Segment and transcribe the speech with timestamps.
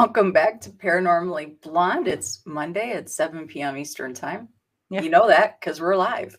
[0.00, 2.08] Welcome back to Paranormally Blonde.
[2.08, 3.76] It's Monday at 7 p.m.
[3.76, 4.48] Eastern Time.
[4.88, 5.02] Yeah.
[5.02, 6.34] You know that because we're live.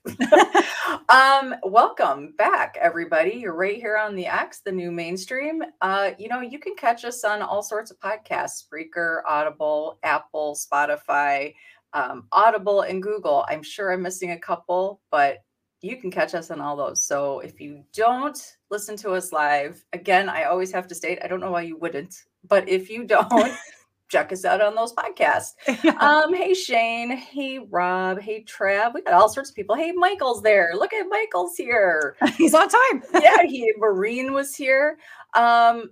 [1.10, 3.34] um, welcome back, everybody.
[3.34, 5.62] You're right here on the X, the new mainstream.
[5.80, 10.58] Uh, you know, you can catch us on all sorts of podcasts Spreaker, Audible, Apple,
[10.58, 11.54] Spotify,
[11.94, 13.46] um, Audible, and Google.
[13.48, 15.38] I'm sure I'm missing a couple, but
[15.82, 17.06] you can catch us on all those.
[17.06, 21.28] So if you don't listen to us live, again, I always have to state, I
[21.28, 22.16] don't know why you wouldn't,
[22.52, 23.54] but if you don't,
[24.10, 25.54] check us out on those podcasts.
[26.02, 28.94] Um, hey Shane, hey Rob, hey Trav.
[28.94, 29.76] We got all sorts of people.
[29.76, 30.72] Hey, Michael's there.
[30.76, 32.18] Look at Michael's here.
[32.38, 33.04] He's on time.
[33.22, 34.98] yeah, he Marine was here.
[35.34, 35.92] Um,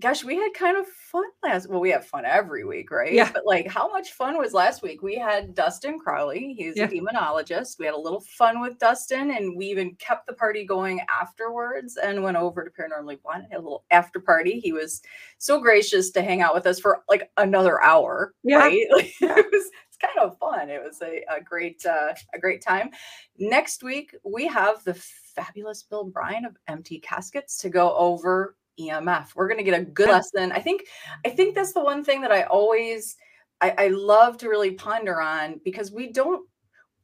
[0.00, 1.68] gosh, we had kind of fun last.
[1.68, 3.12] Well, we have fun every week, right?
[3.12, 3.30] Yeah.
[3.32, 5.02] But like, how much fun was last week?
[5.02, 6.54] We had Dustin Crowley.
[6.56, 6.84] He's Yeah.
[6.84, 7.78] a demonologist.
[7.78, 11.96] We had a little fun with Dustin, and we even kept the party going afterwards
[11.96, 14.58] and went over to Paranormally One, Had a little after party.
[14.60, 15.02] He was
[15.38, 18.34] so gracious to hang out with us for like another hour.
[18.42, 18.58] Yeah.
[18.58, 18.86] Right?
[18.90, 19.70] Like, it was.
[19.88, 20.70] It's kind of fun.
[20.70, 22.90] It was a, a great uh, a great time.
[23.38, 29.34] Next week we have the fabulous Bill Bryan of Empty Caskets to go over EMF.
[29.34, 30.52] We're going to get a good lesson.
[30.52, 30.86] I think
[31.24, 33.16] I think that's the one thing that I always
[33.60, 36.46] I, I love to really ponder on because we don't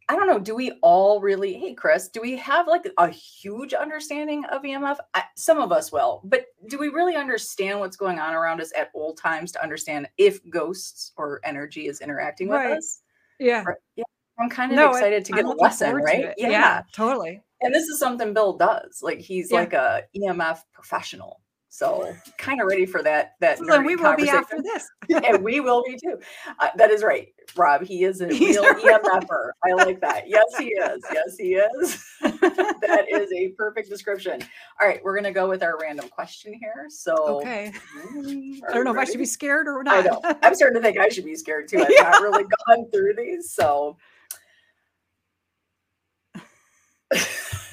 [0.09, 3.75] I don't know, do we all really hey Chris, do we have like a huge
[3.75, 4.97] understanding of EMF?
[5.15, 8.73] I, some of us will, but do we really understand what's going on around us
[8.77, 12.79] at all times to understand if ghosts or energy is interacting with Right.
[12.79, 13.01] us?
[13.41, 13.65] Yeah.
[13.65, 13.77] Right.
[13.97, 14.05] Yeah.
[14.39, 16.25] I'm kind of No, it- excited to I'm get a lesson, right?
[16.27, 16.35] it.
[16.39, 17.43] Yeah, totally.
[17.63, 19.01] And this is something Bill does.
[19.03, 19.59] Like he's Yeah.
[19.61, 21.41] like a EMF professional.
[21.77, 24.89] So kind of ready for that that nerdy we will be after this.
[25.11, 26.19] and we will be too.
[26.59, 27.83] Uh, that is right, Rob.
[27.85, 29.51] He is a He's real a EMFer.
[29.63, 30.27] I like that.
[30.27, 31.05] Yes, he is.
[31.13, 32.03] Yes, he is.
[32.23, 34.43] that is a perfect description.
[34.81, 36.87] All right, we're gonna go with our random question here.
[36.89, 37.71] So Okay.
[37.77, 39.97] I don't know you if I should be scared or not.
[39.99, 40.21] I know.
[40.43, 41.81] I'm starting to think I should be scared too.
[41.81, 42.09] I've Yeah.
[42.09, 43.99] not really gone through these, so.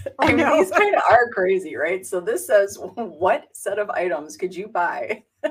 [0.20, 0.58] I know.
[0.58, 2.06] these kind of are crazy, right?
[2.06, 5.24] So this says, what set of items could you buy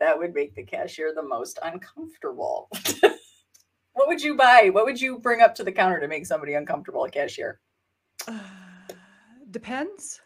[0.00, 2.68] that would make the cashier the most uncomfortable?
[3.92, 4.70] what would you buy?
[4.72, 7.60] What would you bring up to the counter to make somebody uncomfortable, a cashier?
[8.26, 8.38] Uh,
[9.50, 10.20] Depends.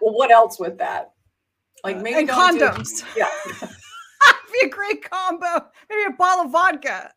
[0.00, 1.12] Well, what else with that?
[1.82, 3.02] Like maybe Uh, and don't do- condoms.
[3.16, 3.28] yeah.
[4.52, 5.66] be a great combo.
[5.88, 7.10] Maybe a bottle of vodka.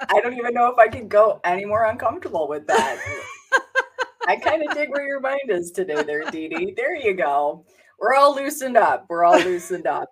[0.00, 2.98] I don't even know if I could go any more uncomfortable with that.
[4.26, 6.74] I kind of dig where your mind is today, there, Dee Dee.
[6.76, 7.64] There you go.
[7.98, 9.06] We're all loosened up.
[9.08, 10.10] We're all loosened up.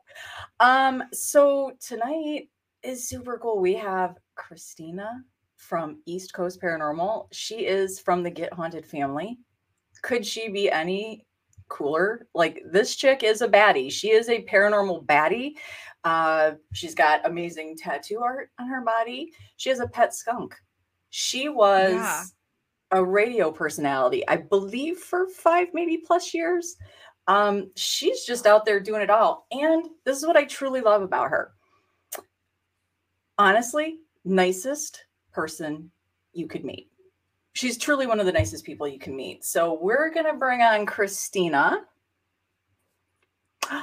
[0.59, 2.49] Um, so tonight
[2.83, 3.61] is super cool.
[3.61, 5.23] We have Christina
[5.57, 7.27] from East Coast Paranormal.
[7.33, 9.39] She is from the Get Haunted family.
[10.03, 11.27] Could she be any
[11.69, 12.27] cooler?
[12.35, 13.91] Like this chick is a baddie.
[13.91, 15.55] She is a paranormal baddie.
[16.05, 19.33] Uh, she's got amazing tattoo art on her body.
[19.57, 20.55] She has a pet skunk.
[21.11, 22.23] She was Yeah.
[22.93, 26.77] a radio personality, I believe, for five, maybe plus years.
[27.27, 29.47] Um, she's just out there doing it all.
[29.51, 31.55] And this is what I truly love about her.
[33.39, 35.91] Honestly, nicest person
[36.33, 36.91] you could meet.
[37.57, 39.43] She's truly one of the nicest people you can meet.
[39.43, 41.81] So we're gonna bring on Christina.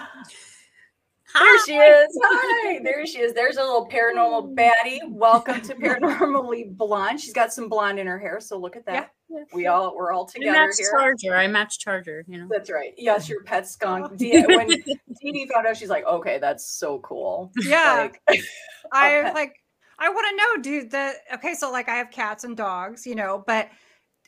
[1.35, 2.19] There she is.
[2.23, 2.79] Hi.
[2.83, 3.33] There she is.
[3.33, 4.99] There's a little paranormal baddie.
[5.09, 7.19] Welcome to Paranormally Blonde.
[7.19, 9.13] She's got some blonde in her hair, so look at that.
[9.51, 10.91] We all we're all I together match here.
[10.91, 11.35] Charger.
[11.35, 12.23] I match Charger.
[12.27, 12.47] You know.
[12.51, 12.93] That's right.
[12.99, 14.09] Yes, your pet skunk.
[14.11, 14.15] Oh.
[14.15, 18.09] Dee- when Dee Dee found out, she's like, "Okay, that's so cool." Yeah.
[18.29, 18.43] Like,
[18.91, 19.55] I like
[19.99, 23.15] I want to know, dude, The okay, so like I have cats and dogs, you
[23.15, 23.69] know, but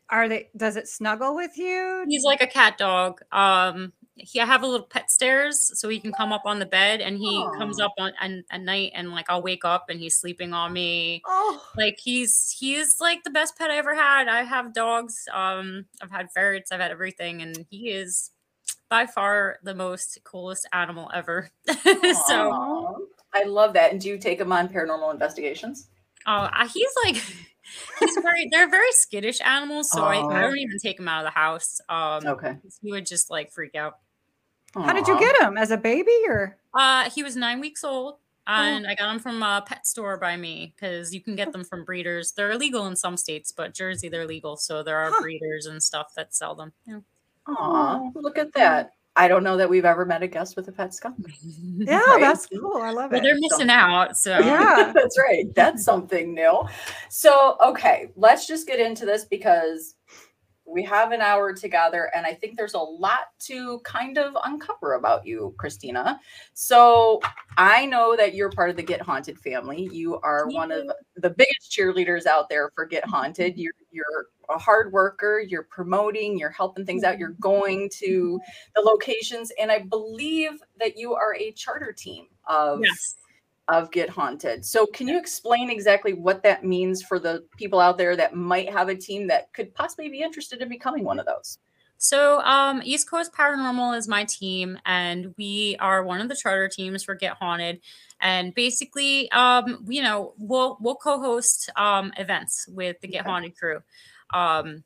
[0.10, 2.06] are they does it snuggle with you?
[2.08, 3.22] He's like a cat dog.
[3.32, 6.66] Um, he I have a little pet stairs, so he can come up on the
[6.66, 10.00] bed, and he comes up on and at night, and like I'll wake up, and
[10.00, 11.22] he's sleeping on me.
[11.26, 14.28] Oh, Like he's he's like the best pet I ever had.
[14.28, 15.26] I have dogs.
[15.34, 16.72] Um, I've had ferrets.
[16.72, 18.32] I've had everything, and he is
[18.90, 21.50] by far the most coolest animal ever.
[22.28, 23.08] so.
[23.36, 23.40] Aw.
[23.40, 23.92] I love that.
[23.92, 25.90] And do you take him on paranormal investigations?
[26.28, 27.16] Oh, uh, he's like
[28.00, 30.30] he's very they're very skittish animals, so I, Aw.
[30.30, 31.80] I don't even take him out of the house.
[31.90, 32.56] Um Okay.
[32.82, 33.98] he would just like freak out.
[34.76, 35.58] how did you get him?
[35.58, 38.16] As a baby or Uh he was nine weeks old
[38.48, 38.52] Oh.
[38.54, 41.64] and I got him from a pet store by me because you can get them
[41.64, 42.32] from breeders.
[42.34, 45.22] They're illegal in some states, but Jersey they're legal, so there are Huh.
[45.22, 46.72] breeders and stuff that sell them.
[46.86, 47.00] Yeah.
[47.48, 48.92] Aw, look at that.
[49.18, 51.16] I don't know that we've ever met a guest with a pet skunk.
[51.78, 52.20] Yeah, Right?
[52.22, 52.78] that's cool.
[52.82, 53.24] I love Well, it.
[53.24, 54.18] they're missing out.
[54.18, 54.92] So Yeah.
[54.96, 55.46] That's right.
[55.56, 56.64] That's something new.
[57.10, 59.96] So, okay, let's just get into this because
[60.68, 64.96] we have an hour together, and I think there's a lot to kind of uncover
[64.96, 66.20] about you, Christina.
[66.54, 67.22] So
[67.56, 69.88] I know that you're part of the Get Haunted family.
[69.92, 73.58] You are one of the biggest cheerleaders out there for Get Haunted.
[73.60, 75.40] You're you're a hard worker.
[75.40, 76.38] You're promoting.
[76.38, 77.20] You're helping things out.
[77.20, 78.40] You're going to
[78.76, 82.82] the locations, and I believe that you are a charter team of.
[82.84, 83.16] Yes.
[83.68, 84.64] Of Get Haunted.
[84.64, 88.72] So, can you explain exactly what that means for the people out there that might
[88.72, 91.58] have a team that could possibly be interested in becoming one of those?
[91.98, 96.68] So, um, East Coast Paranormal is my team, and we are one of the charter
[96.68, 97.80] teams for Get Haunted.
[98.22, 103.26] And basically, um, you know, we'll we'll co-host um, events with the Get.
[103.26, 103.82] Haunted crew.
[104.34, 104.84] Um,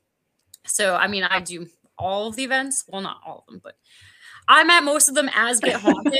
[0.66, 1.66] so, I mean, I do
[1.98, 2.84] all of the events.
[2.88, 3.76] Well, not all of them, but
[4.48, 6.14] I'm at most of them as Get Haunted.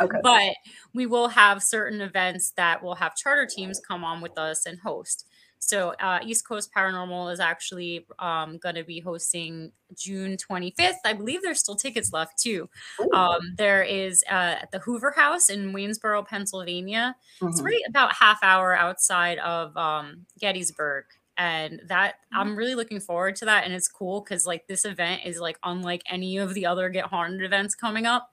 [0.00, 0.18] Okay.
[0.22, 0.54] but
[0.94, 4.78] we will have certain events that will have charter teams come on with us and
[4.78, 5.26] host.
[5.60, 10.94] So uh, East Coast Paranormal is actually um, going to be hosting June 25th.
[11.04, 12.70] I believe there's still tickets left too.
[13.12, 17.16] Um, there is uh, at the Hoover House in Waynesboro, Pennsylvania.
[17.42, 17.64] It's Mhm.
[17.64, 21.06] right about half hour outside of um, Gettysburg.
[21.38, 23.64] And that I'm really looking forward to that.
[23.64, 27.06] And it's cool because like this event is like unlike any of the other Get
[27.06, 28.30] Haunted events coming up.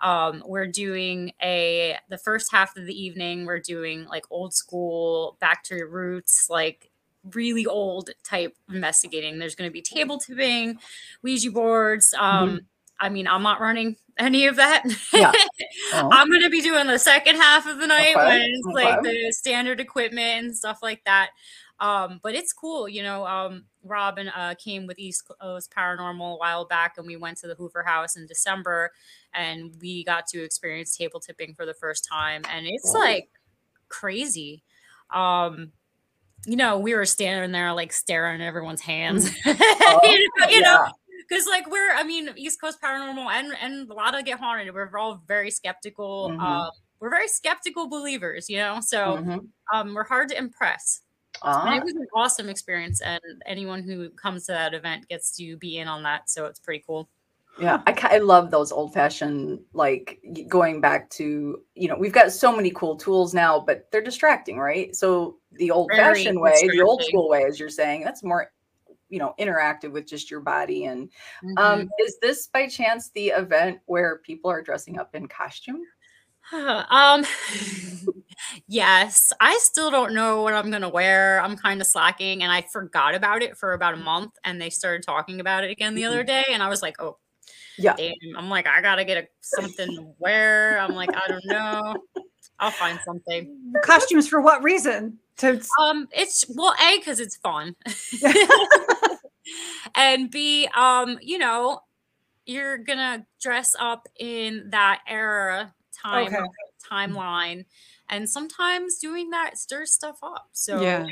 [0.00, 5.36] Um, we're doing a the first half of the evening, we're doing like old school,
[5.40, 6.90] back to your roots, like
[7.34, 9.38] really old type investigating.
[9.38, 10.78] There's gonna be table tipping,
[11.22, 12.14] Ouija boards.
[12.18, 12.62] Um,
[12.98, 14.84] I mean, I'm not running any of that.
[15.12, 15.32] Yeah.
[15.92, 16.08] Oh.
[16.10, 19.26] I'm gonna be doing the second half of the night Okay, when it's like okay.
[19.26, 21.30] the standard equipment and stuff like that.
[21.78, 23.26] Um, but it's cool, you know.
[23.26, 27.46] Um, Robin uh, came with East Coast Paranormal a while back, and we went to
[27.48, 28.90] the Hoover House in December,
[29.34, 33.28] and we got to experience table tipping for the first time, and it's like
[33.88, 34.62] crazy.
[35.10, 35.72] Um,
[36.46, 40.60] you know, we were standing there like staring at everyone's hands, Oh, you know, you
[40.62, 40.86] know,
[41.28, 44.72] because like we're i mean east coast paranormal and and a lot of get haunted
[44.72, 46.40] we're all very skeptical Mhm.
[46.40, 46.70] um
[47.00, 49.48] we're very skeptical believers you know so Mhm.
[49.72, 51.00] um we're hard to impress
[51.44, 55.36] and Ah, it was an awesome experience and anyone who comes to that event gets
[55.36, 57.08] to be in on that so it's pretty cool
[57.58, 62.30] yeah, I, I love those old fashioned, like going back to, you know, we've got
[62.32, 64.94] so many cool tools now, but they're distracting, right?
[64.94, 68.52] So the old fashioned way, the old school way, as you're saying, that's more,
[69.08, 70.84] you know, interactive with just your body.
[70.84, 71.10] And
[71.42, 71.58] Mhm.
[71.58, 75.80] um, is this by chance the event where people are dressing up in costume?
[76.52, 77.24] um
[78.66, 81.40] yes i still don't know what i'm gonna wear.
[81.40, 84.70] I'm kind of slacking and i forgot about it for about a month and they
[84.70, 87.18] started talking about it again the other day and i was like oh
[87.78, 87.94] Yeah.
[87.96, 88.12] damn.
[88.36, 90.78] I'm like i gotta get a, something to wear.
[90.78, 91.96] I'm like i don't know.
[92.58, 93.74] I'll find something.
[93.82, 95.18] Costumes for what reason?
[95.38, 97.74] To um it's well a because it's fun.
[99.94, 101.80] And b um you know
[102.46, 106.44] you're gonna dress up in that era time Okay.
[106.90, 107.64] timeline
[108.08, 111.06] and sometimes doing that stirs stuff up so Yeah.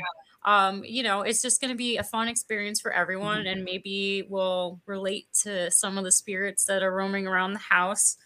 [0.45, 3.47] um you know it's just going to be a fun experience for everyone Mm-hmm.
[3.47, 8.17] and maybe we'll relate to some of the spirits that are roaming around the house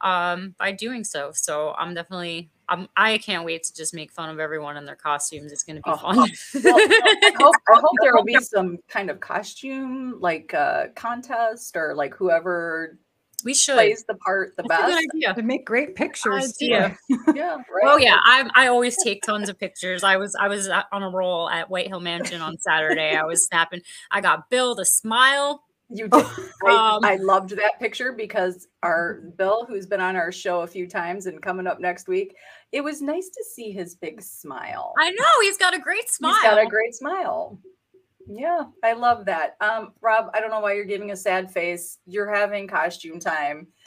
[0.00, 4.28] um by doing so so i'm definitely I'm, I can't wait to just make fun
[4.28, 5.52] of everyone in their costumes.
[5.52, 6.16] It's going to be Oh, fun.
[6.62, 11.78] Well, I hope, I hope there will be some kind of costume like uh contest
[11.78, 12.98] or like whoever
[13.44, 13.74] we should.
[13.74, 15.00] plays the part the That's a best.
[15.12, 15.34] good idea.
[15.34, 16.54] to make great pictures.
[16.60, 16.96] idea.
[17.08, 17.18] too.
[17.34, 17.84] Yeah, right.
[17.84, 20.02] Oh yeah, I I always take tons of pictures.
[20.02, 23.14] I was I was uh, on a roll at White Hill Mansion on Saturday.
[23.16, 23.82] I was snapping.
[24.10, 25.62] I got Bill to smile.
[25.90, 26.22] You did.
[26.66, 30.66] I, Um, I loved that picture because our Bill, who's been on our show a
[30.66, 32.34] few times and coming up next week,
[32.72, 34.92] it was nice to see his big smile.
[34.98, 36.34] I know he's got a great smile.
[36.34, 37.58] He's got a great smile.
[38.30, 39.56] Yeah, I love that.
[39.60, 41.98] Um, Rob, I don't know why you're giving a sad face.
[42.06, 43.68] You're having costume time.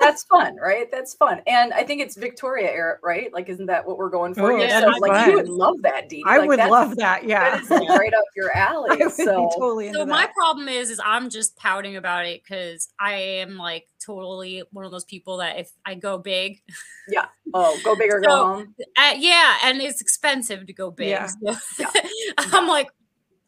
[0.00, 0.86] That's fun, right?
[0.90, 1.40] That's fun.
[1.46, 3.32] And I think it's Victoria era, right?
[3.32, 4.52] Like, isn't that what we're going for?
[4.52, 4.66] Oh, here?
[4.66, 6.22] yeah, so, that's like, you would love that, Dee.
[6.26, 7.24] I Like, would love that.
[7.24, 7.58] Yeah.
[7.58, 8.90] That is right up your alley.
[9.02, 10.34] I would so, be totally into so my that.
[10.34, 14.90] problem is is i'm just pouting about it because i am like totally one of
[14.90, 16.60] those people that if i go big
[17.08, 18.74] yeah, oh, go big or go So- home.
[18.96, 21.26] uh, yeah and it's expensive to go big Yeah.
[21.26, 21.90] so Yeah.
[22.38, 22.88] i'm like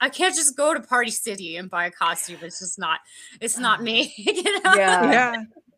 [0.00, 3.00] i can't just go to party city and buy a costume it's just not
[3.40, 5.10] it's not me you know Yeah.
[5.12, 5.32] yeah.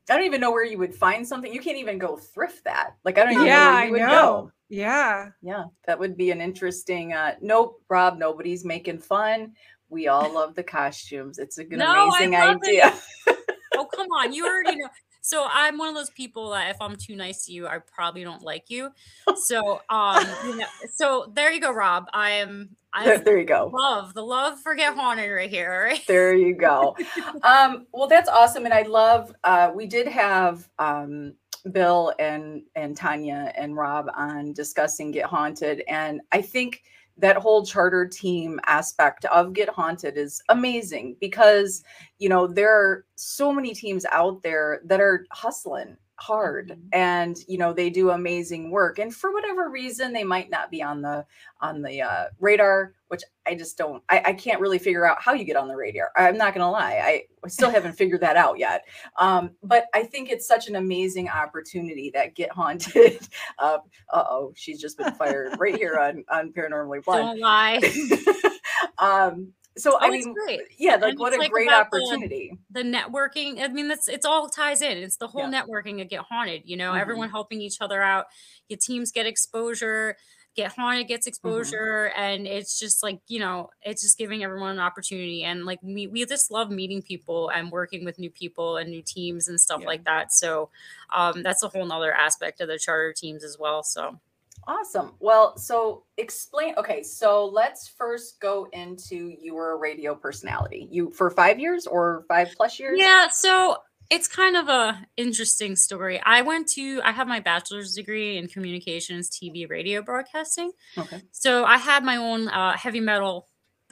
[0.08, 1.54] I don't even know where you would find something.
[1.54, 2.96] You can't even go thrift that.
[3.04, 4.08] Like I don't even know Yeah, where I you would know.
[4.10, 4.52] go.
[4.68, 5.28] Yeah.
[5.40, 7.12] Yeah, that would be an interesting.
[7.12, 8.18] Uh, nope, Rob.
[8.18, 9.52] Nobody's making fun.
[9.88, 11.38] We all love the costumes.
[11.38, 12.92] It's a good, No, amazing idea.
[13.76, 14.88] oh come on you already know
[15.20, 18.24] so i'm one of those people that if i'm too nice to you i probably
[18.24, 18.90] don't like you
[19.36, 23.44] so um you know, so there you go rob i am There, I there you
[23.44, 23.70] go.
[23.72, 25.88] love the love for Get Haunted right here.
[25.90, 26.04] Right?
[26.06, 26.96] There you go.
[27.42, 29.34] um, well, that's awesome, and I love.
[29.44, 31.34] Uh, we did have um,
[31.72, 36.82] Bill and and Tanya and Rob on discussing Get Haunted, and I think
[37.18, 41.84] that whole charter team aspect of Get Haunted is amazing because
[42.18, 46.88] you know there are so many teams out there that are hustling hard Mhm.
[46.92, 50.82] and you know they do amazing work and for whatever reason they might not be
[50.82, 51.24] on the
[51.60, 55.32] on the uh, radar which i just don't I, I can't really figure out how
[55.32, 58.58] you get on the radar i'm not gonna lie i still haven't figured that out
[58.58, 58.84] yet
[59.18, 63.18] um, but i think it's such an amazing opportunity that get haunted
[63.58, 63.78] uh,
[64.12, 67.80] uh-oh she's just been fired right here on on paranormally blonde Don't lie.
[68.98, 70.60] um so i Oh, mean great.
[70.78, 74.26] yeah like what a like, great about the- opportunity the networking i mean that's it's
[74.26, 75.62] all ties in it's the whole Yeah.
[75.62, 77.00] networking of get haunted you know Mhm.
[77.00, 78.26] everyone helping each other out
[78.68, 80.16] your teams get exposure
[80.56, 81.28] get haunted gets Mm-hmm.
[81.28, 85.78] exposure and it's just like you know it's just giving everyone an opportunity and like
[85.82, 89.60] we, we just love meeting people and working with new people and new teams and
[89.60, 89.86] stuff Yeah.
[89.86, 90.68] like that so
[91.14, 94.18] um that's a whole nother aspect of the charter teams as well so
[94.66, 95.14] Awesome.
[95.20, 96.74] Well, so explain.
[96.76, 100.88] Okay, so let's first go into your radio personality.
[100.90, 102.98] You for five years or five plus years?
[102.98, 103.78] Yeah, so
[104.10, 106.20] it's kind of a interesting story.
[106.24, 110.72] I went to I have my bachelor's degree in communications, TV, radio broadcasting.
[110.98, 111.22] Okay.
[111.30, 113.46] So I had my own uh, heavy metal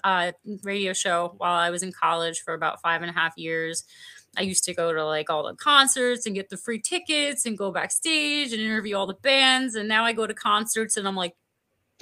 [0.04, 0.32] uh,
[0.62, 3.84] radio show while I was in college for about five and a half years.
[4.36, 7.56] I used to go to like all the concerts and get the free tickets and
[7.56, 9.74] go backstage and interview all the bands.
[9.74, 11.34] And now I go to concerts and I'm like,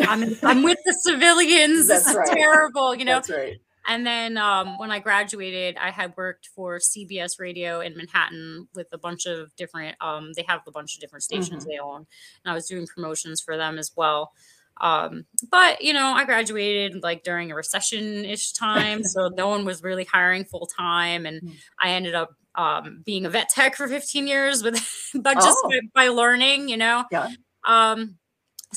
[0.01, 1.87] I'm I'm with the civilians.
[1.89, 2.29] That's this is right.
[2.29, 3.15] terrible, you know.
[3.15, 3.57] That's right.
[3.89, 8.89] And then um, when I graduated, I had worked for CBS Radio in Manhattan with
[8.93, 9.97] a bunch of different.
[10.01, 11.69] Um, they have a bunch of different stations Mhm.
[11.69, 11.99] they own,
[12.45, 14.33] and I was doing promotions for them as well.
[14.81, 19.83] Um, but you know, I graduated like during a recession-ish time, so no one was
[19.83, 21.53] really hiring full time, and Mm.
[21.83, 24.75] I ended up um, being a vet tech for 15 years with,
[25.15, 25.69] but just Oh.
[25.69, 27.05] by, by learning, you know.
[27.13, 27.29] Yeah.
[27.67, 28.17] Um,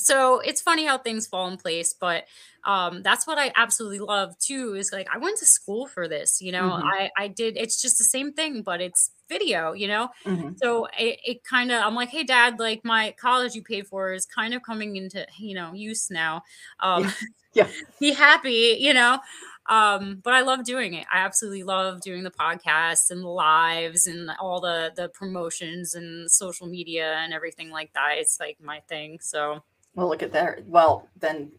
[0.00, 2.24] so it's funny how things fall in place, but
[2.64, 6.42] um that's what i absolutely love too is like i went to school for this
[6.42, 6.94] you know Mhm.
[6.98, 10.60] i i did it's just the same thing but it's video you know Mhm.
[10.62, 14.12] so it, it kind of i'm like hey dad like my college you paid for
[14.12, 16.42] is kind of coming into you know use now
[16.80, 17.10] um
[17.54, 17.72] Yeah.
[18.00, 19.18] be happy you know
[19.68, 24.06] um but i love doing it i absolutely love doing the podcasts and the lives
[24.06, 28.80] and all the the promotions and social media and everything like that it's like my
[28.88, 29.62] thing so
[30.00, 30.66] Well, look at that.
[30.66, 31.52] Well, then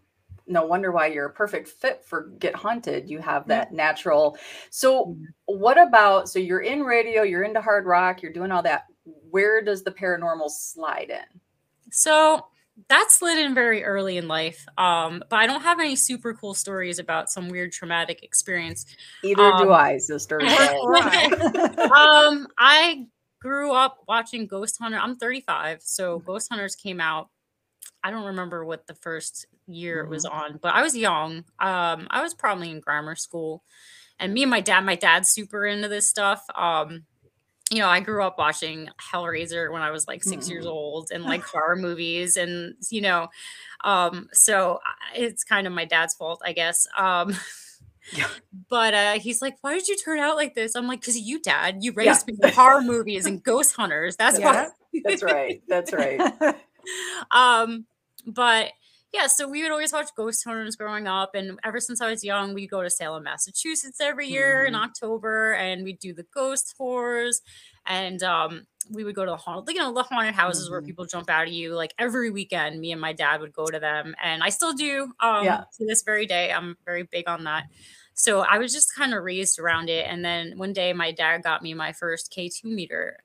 [0.47, 3.07] no wonder why you're a perfect fit for Get Haunted.
[3.07, 4.35] You have that natural.
[4.71, 5.25] So, Mhm.
[5.45, 8.85] what about so you're in radio, you're into hard rock, you're doing all that.
[9.29, 11.39] Where does the paranormal slide in?
[11.91, 12.47] So
[12.87, 14.65] that slid in very early in life.
[14.75, 18.87] Um, but I don't have any super cool stories about some weird traumatic experience.
[19.23, 20.39] Either do Um, I, sister.
[21.95, 23.05] Um, I
[23.39, 24.97] grew up watching Ghost Hunter.
[24.97, 27.29] I'm 35, so Ghost Hunters came out.
[28.03, 31.45] I don't remember what the first year it was on, but I was young.
[31.59, 33.63] Um, I was probably in grammar school,
[34.19, 34.81] and me and my dad.
[34.81, 36.43] My dad's super into this stuff.
[36.55, 37.05] Um,
[37.71, 40.69] you know, I grew up watching Hellraiser when I was like 6 years Mhm.
[40.69, 43.29] old, and like horror movies, and you know,
[43.83, 44.79] um, so
[45.15, 46.87] it's kind of my dad's fault, I guess.
[46.97, 47.35] Um,
[48.11, 48.27] Yeah.
[48.69, 51.39] but uh, he's like, "Why did you turn out like this?" I'm like, "Cause you,
[51.39, 51.77] Dad.
[51.81, 52.09] You Yeah.
[52.11, 54.17] raised me with horror movies and ghost hunters.
[54.17, 54.67] That's why."
[55.05, 55.61] That's right.
[55.69, 56.19] That's right.
[57.31, 57.85] um,
[58.27, 58.71] but
[59.13, 62.23] yeah, so we would always watch ghost hunters growing up, and ever since I was
[62.23, 64.75] young, we'd go to Salem, Massachusetts every year in Mhm.
[64.75, 67.41] October, and we'd do the ghost tours,
[67.85, 70.85] and um, we would go to the haunted, you know, the haunted houses where Mhm.
[70.85, 71.75] people jump out at you.
[71.75, 75.11] Like every weekend, me and my dad would go to them, and I still do.
[75.19, 75.65] Um, Yeah.
[75.77, 77.65] to this very day, I'm very big on that.
[78.13, 81.43] So I was just kind of raised around it, and then one day, my dad
[81.43, 83.19] got me my first K2 meter,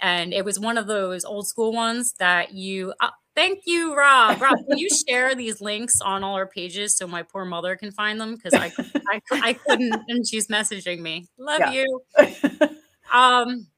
[0.00, 2.94] and it was one of those old school ones that you.
[3.00, 4.40] Uh, thank you, Rob.
[4.40, 7.90] Rob, can you share these links on all our pages so my poor mother can
[7.92, 8.72] find them because I,
[9.12, 11.26] I I couldn't, and she's messaging me.
[11.38, 11.72] Love Yeah.
[11.72, 12.02] you.
[13.12, 13.68] Um,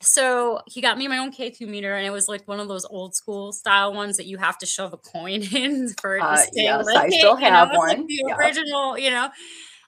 [0.00, 2.84] so he got me my own K2 meter, and it was like one of those
[2.86, 6.26] old school style ones that you have to shove a coin in for it to
[6.26, 6.86] Uh, stay yes.
[6.96, 8.06] I still have it's like one.
[8.08, 8.36] the Yeah.
[8.36, 9.28] original, you know.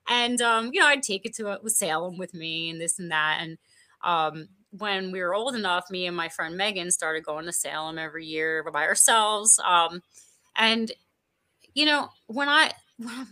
[0.08, 2.98] And um, you know, I'd take it to it with Salem with me and this
[3.00, 3.38] and that.
[3.40, 3.58] And
[4.04, 7.98] um, when we were old enough, me and my friend Megan started going to Salem
[7.98, 9.58] every year by ourselves.
[9.64, 10.02] Um,
[10.56, 10.92] and
[11.74, 12.72] you know, when I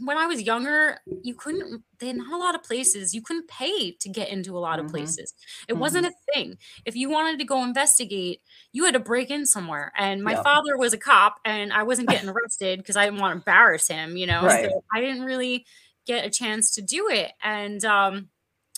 [0.00, 3.92] when I was younger, you couldn't, there not a lot of places, you couldn't pay
[3.92, 4.88] to get into a lot of Mhm.
[4.88, 5.32] places.
[5.68, 5.78] It Mhm.
[5.78, 6.58] wasn't a thing.
[6.84, 8.40] If you wanted to go investigate,
[8.72, 9.92] you had to break in somewhere.
[9.96, 10.42] And my Yeah.
[10.42, 13.86] father was a cop and I wasn't getting arrested because I didn't want to embarrass
[13.86, 14.48] him, you know?
[14.48, 14.68] Right.
[14.72, 15.64] So I didn't really
[16.06, 17.32] get a chance to do it.
[17.42, 18.30] And, um,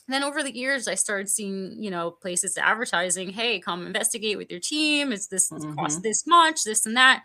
[0.09, 4.51] then over the years, I started seeing, you know, places advertising, hey, come investigate with
[4.51, 5.13] your team.
[5.13, 7.25] It's this it's cost this much, this and that.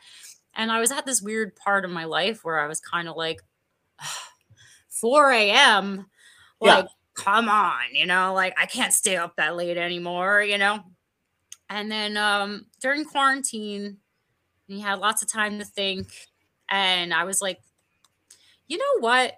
[0.55, 3.15] And I was at this weird part of my life where I was kind of
[3.15, 3.41] like,
[4.89, 6.05] 4 a.m.
[6.61, 6.75] Yeah.
[6.77, 10.83] Like, come on, you know, like I can't stay up that late anymore, you know?
[11.69, 13.97] And then um during quarantine,
[14.67, 16.11] you had lots of time to think.
[16.69, 17.59] And I was like,
[18.67, 19.33] you know what?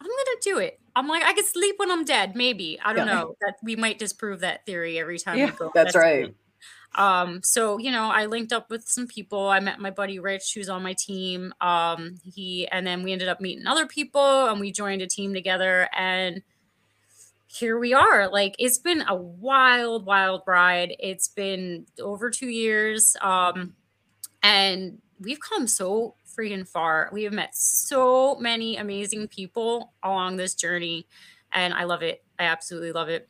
[0.00, 0.80] I'm gonna do it.
[0.98, 2.78] I'm like, I could sleep when I'm dead, maybe.
[2.84, 3.14] I don't Yeah.
[3.14, 3.34] know.
[3.40, 5.70] That we might disprove that theory every time Yeah, we go.
[5.74, 6.34] That's right.
[6.94, 9.48] Um, so you know, I linked up with some people.
[9.48, 11.52] I met my buddy Rich, who's on my team.
[11.60, 15.34] Um, he and then we ended up meeting other people and we joined a team
[15.34, 16.42] together and
[17.46, 18.28] here we are.
[18.28, 20.94] Like it's been a wild, wild ride.
[20.98, 23.16] It's been over two years.
[23.20, 23.74] Um,
[24.42, 27.10] and we've come so freaking far.
[27.12, 31.06] We have met so many amazing people along this journey,
[31.52, 32.24] and I love it.
[32.38, 33.28] I absolutely love it.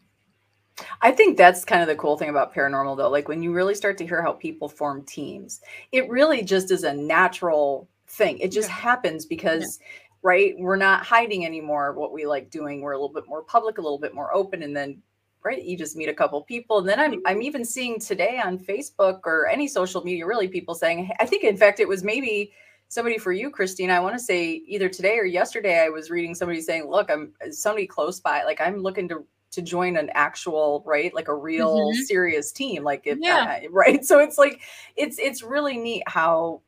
[1.03, 3.09] I think that's kind of the cool thing about paranormal, though.
[3.11, 5.61] Like when you really start to hear how people form teams,
[5.93, 8.39] it really just is a natural thing.
[8.39, 8.75] It just Yeah.
[8.75, 9.81] happens because,
[10.23, 12.81] right, we're not hiding anymore what we like doing.
[12.81, 15.03] We're a little bit more public, a little bit more open, and then
[15.45, 16.79] right, you just meet a couple people.
[16.79, 20.75] And then I'm I'm even seeing today on Facebook or any social media, really, people
[20.75, 22.53] saying, I think in fact it was maybe
[22.89, 23.91] somebody for you, Christine.
[23.91, 27.33] I want to say either today or yesterday, I was reading somebody saying, look, I'm
[27.51, 31.91] somebody close by, like I'm looking to to join an actual right like a real
[31.91, 31.95] Mhm.
[32.05, 33.61] serious team like if Yeah.
[33.65, 34.61] uh, right so it's like
[34.97, 36.61] it's it's really neat how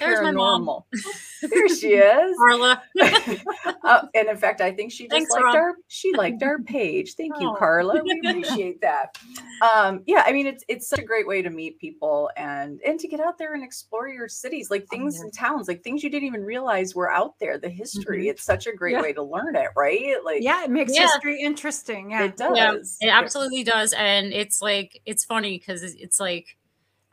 [0.00, 0.66] There's my mom.
[0.66, 0.84] paranormal
[1.50, 2.82] there she is Carla.
[3.84, 5.54] uh, and in fact i think she just Thanks, liked Rob.
[5.54, 7.54] our she liked our page thank you Oh.
[7.58, 9.16] carla we appreciate that
[9.62, 12.98] um yeah i mean it's it's such a great way to meet people and and
[13.00, 15.22] to get out there and explore your cities like things yeah.
[15.22, 18.30] and towns like things you didn't even realize were out there the history Mhm.
[18.30, 19.02] it's such a great Yeah.
[19.02, 21.02] way to learn it right like Yeah, it makes Yeah.
[21.06, 22.10] history interesting.
[22.10, 22.24] Yeah.
[22.24, 22.56] it does
[23.00, 26.56] Yeah, it absolutely does and it's like it's funny because it's like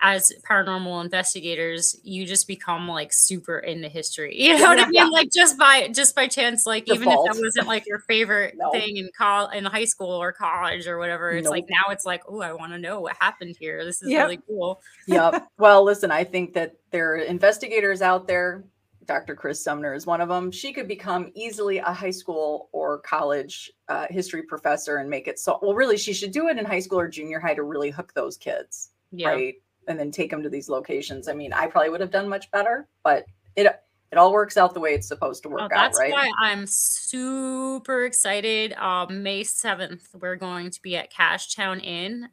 [0.01, 4.93] as paranormal investigators you just become like super into history you know what i mean
[4.93, 5.05] Yeah.
[5.05, 7.33] like just by just by chance like even if Default.
[7.33, 8.69] that wasn't like your favorite No.
[8.71, 12.21] thing in col in high school or college or whatever it's like now it's like
[12.27, 14.23] oh i want to know what happened here this is Yep.
[14.23, 15.47] really cool yep.
[15.57, 18.63] Well, listen, I think that there are investigators out there.
[19.05, 19.35] Dr.
[19.35, 20.51] Chris Sumner is one of them.
[20.51, 25.39] She could become easily a high school or college uh, history professor and make it
[25.39, 25.57] so.
[25.61, 28.13] Well, really, she should do it in high school or junior high to really hook
[28.13, 29.55] those kids, yeah right?
[29.87, 31.27] And then take them to these locations.
[31.29, 33.67] I mean, I probably would have done much better, but it
[34.11, 36.11] it all works out the way it's supposed to Oh, work out, that's right?
[36.11, 38.73] why I'm super excited.
[38.73, 42.29] Um, May 7th, we're going to be at Cashtown Inn,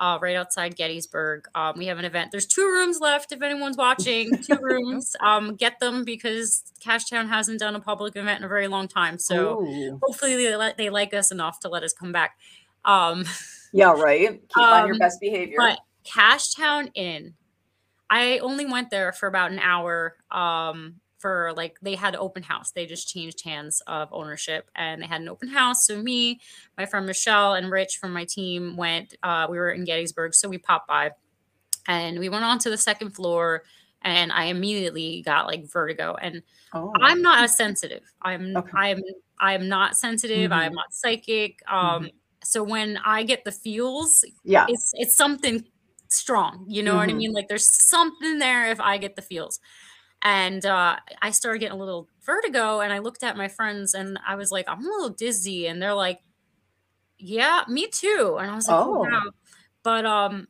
[0.00, 1.46] uh, right outside Gettysburg.
[1.54, 2.30] Um, we have an event.
[2.30, 4.36] There's two rooms left if anyone's watching.
[4.42, 5.16] Two rooms.
[5.20, 9.18] Um, get them because Cashtown hasn't done a public event in a very long time.
[9.18, 9.98] So Ooh.
[10.02, 12.38] hopefully they, let, they like us enough to let us come back.
[12.84, 13.24] Um,
[13.72, 14.40] yeah, right.
[14.54, 15.56] Keep on your Um, best behavior.
[15.58, 17.34] but Cashtown Inn,
[18.10, 20.16] I only went there for about an hour.
[20.30, 22.70] Um, for like they had open house.
[22.72, 25.86] They just changed hands of ownership, and they had an open house.
[25.86, 26.40] So me,
[26.76, 29.16] my friend Michelle, and Rich from my team went.
[29.22, 31.12] Uh, we were in Gettysburg, so we popped by,
[31.88, 33.64] and we went on to the second floor.
[34.02, 36.42] And I immediately got like vertigo, and
[36.74, 38.02] oh, I'm not as sensitive.
[38.22, 38.70] I'm Okay.
[38.74, 39.02] I'm
[39.40, 40.50] I'm not sensitive.
[40.50, 40.54] Mhm.
[40.54, 41.60] I'm not psychic.
[41.68, 42.10] Um,
[42.44, 44.66] so when I get the feels, yeah.
[44.68, 45.64] it's it's something
[46.16, 47.16] strong you know what i Mhm.
[47.16, 49.60] mean like there's something there if i get the feels
[50.22, 54.18] and uh, i started getting a little vertigo and i looked at my friends and
[54.26, 56.20] i was like i'm a little dizzy and they're like
[57.18, 59.22] yeah me too and i was like oh, Oh.
[59.22, 59.30] wow
[59.82, 60.48] but um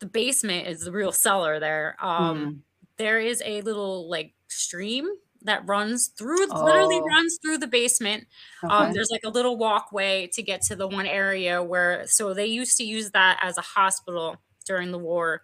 [0.00, 2.62] the basement is the real cellar there um Mm.
[2.98, 5.08] there is a little like stream
[5.42, 7.16] that runs through literally Oh.
[7.16, 8.26] runs through the basement
[8.70, 12.46] um, there's like a little walkway to get to the one area where so they
[12.46, 14.36] used to use that as a hospital
[14.68, 15.42] during the war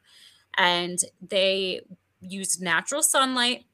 [0.56, 1.80] and they
[2.20, 3.64] used natural sunlight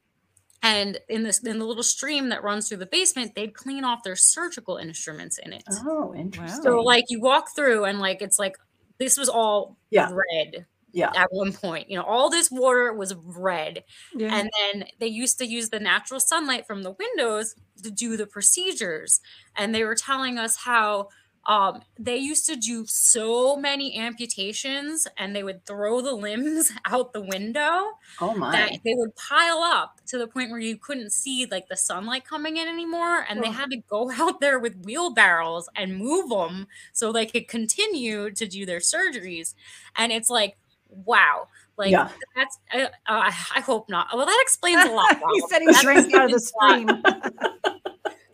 [0.62, 4.02] and in this in the little stream that runs through the basement they'd clean off
[4.02, 6.62] their surgical instruments in it oh, interesting.
[6.62, 8.56] so like you walk through and like it's like
[8.98, 10.10] this was all Yeah.
[10.12, 11.12] red yeah.
[11.14, 13.84] at one point you know all this water was red
[14.14, 14.34] Yeah.
[14.34, 18.26] and then they used to use the natural sunlight from the windows to do the
[18.26, 19.20] procedures.
[19.56, 21.08] And they were telling us how
[21.46, 27.12] um, they used to do so many amputations and they would throw the limbs out
[27.12, 28.53] the window Oh my.
[28.53, 32.24] that they would pile up to the point where you couldn't see like the sunlight
[32.24, 33.53] coming in anymore and they Oh.
[33.53, 38.46] had to go out there with wheelbarrows and move them so they could continue to
[38.46, 39.55] do their surgeries
[39.96, 40.57] and it's like
[40.88, 41.46] wow
[41.79, 42.09] like Yeah.
[42.37, 46.12] that's uh, uh, i hope not well that explains a lot he said he drank
[46.14, 46.81] out of the explains a lot.
[46.85, 47.05] stream.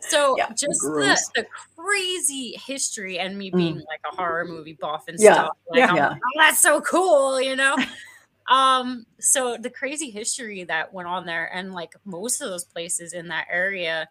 [0.09, 5.05] So Yeah, just the, the crazy history and me being like a horror movie buff
[5.07, 5.57] and Yeah, stuff.
[5.69, 5.89] Like, yeah.
[5.89, 6.09] I'm Yeah.
[6.09, 7.75] like, oh, that's so cool, you know?
[8.49, 13.13] um, so the crazy history that went on there and like most of those places
[13.13, 14.07] in that area,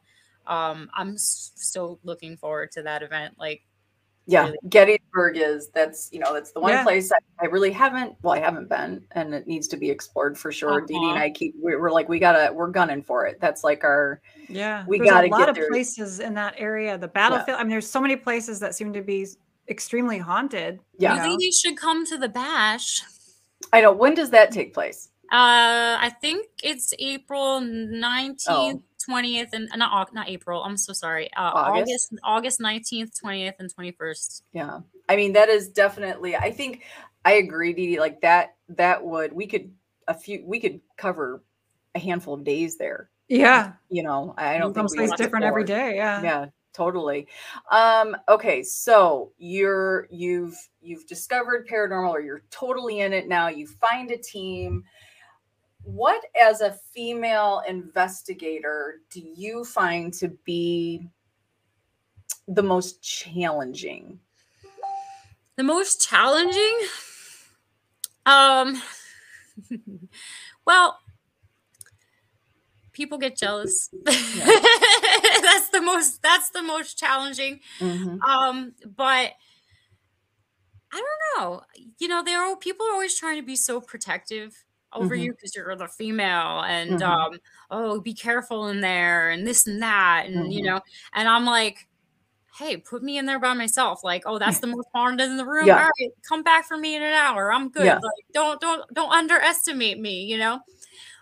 [0.47, 3.35] um, I'm so looking forward to that event.
[3.39, 3.63] Like
[4.29, 6.83] Yeah, Gettysburg is that's you know that's the one Yeah.
[6.83, 10.37] place I, I really haven't well I haven't been and it needs to be explored
[10.37, 10.81] for sure.
[10.81, 11.23] Dee Dee and Uh-huh.
[11.25, 13.39] I keep we- we're like we gotta we're gunning for it.
[13.41, 15.69] That's like our Yeah, We there's gotta a lot get of there.
[15.69, 16.99] places in that area.
[16.99, 17.59] The battlefield.
[17.59, 19.27] I mean, there's so many places that seem to be
[19.69, 20.81] extremely haunted.
[20.99, 21.15] Yeah.
[21.15, 21.29] you know?
[21.35, 23.03] ladies should come to the bash.
[23.73, 25.09] I know when does that take place?
[25.33, 27.61] Uh, I think it's April
[28.49, 28.83] Oh.
[29.09, 30.63] Nineteenth, twentieth, and not Au- not April.
[30.63, 31.33] I'm so sorry.
[31.35, 31.91] Uh, August?
[31.91, 34.45] August August nineteenth, twentieth, and twenty first.
[34.53, 34.81] Yeah.
[35.09, 36.85] I mean that is definitely I think
[37.25, 39.73] I agree, Dee Dee, like that that would we could
[40.09, 41.43] a few we could cover
[41.95, 43.11] a handful of days there.
[43.29, 45.97] Yeah, You know, I don't think we someplace could different every day.
[45.97, 46.23] Yeah.
[46.23, 47.27] yeah totally
[47.71, 53.67] um okay so you're you've you've discovered paranormal or you're totally in it now you
[53.67, 54.85] find a team
[55.87, 61.09] what as a female investigator do you find to be
[62.49, 64.19] the most challenging
[65.57, 66.79] The most challenging,
[68.27, 68.83] um,
[70.67, 70.99] well,
[72.93, 73.89] people get jealous.
[74.05, 76.23] that's the most.
[76.23, 77.61] That's the most challenging.
[77.81, 78.21] Mhm.
[78.23, 79.33] Um, but
[80.93, 81.63] I don't know.
[81.99, 85.23] You know, there are people are always trying to be so protective over Mhm.
[85.25, 87.03] you because you're the female and Mhm.
[87.03, 87.39] um
[87.71, 90.67] oh be careful in there and this and that and you Mhm.
[90.67, 90.81] know
[91.15, 91.87] and i'm like
[92.59, 95.45] hey put me in there by myself like oh that's the most haunted in the
[95.45, 95.77] room Yeah.
[95.83, 97.95] all right come back for me in an hour i'm good Yeah.
[97.95, 100.61] like don't don't don't underestimate me you know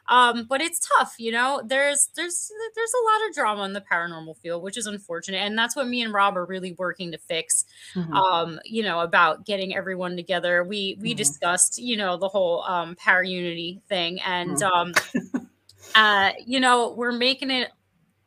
[0.08, 3.80] um but it's tough you know there's there's there's a lot of drama in the
[3.80, 7.18] paranormal field which is unfortunate and that's what me and rob are really working to
[7.18, 7.64] fix
[7.94, 8.24] Mhm.
[8.26, 11.14] um you know about getting everyone together we we Mhm.
[11.14, 14.62] discussed you know the whole um para unity thing and Mhm.
[14.62, 14.96] um
[15.94, 17.70] uh you know we're making it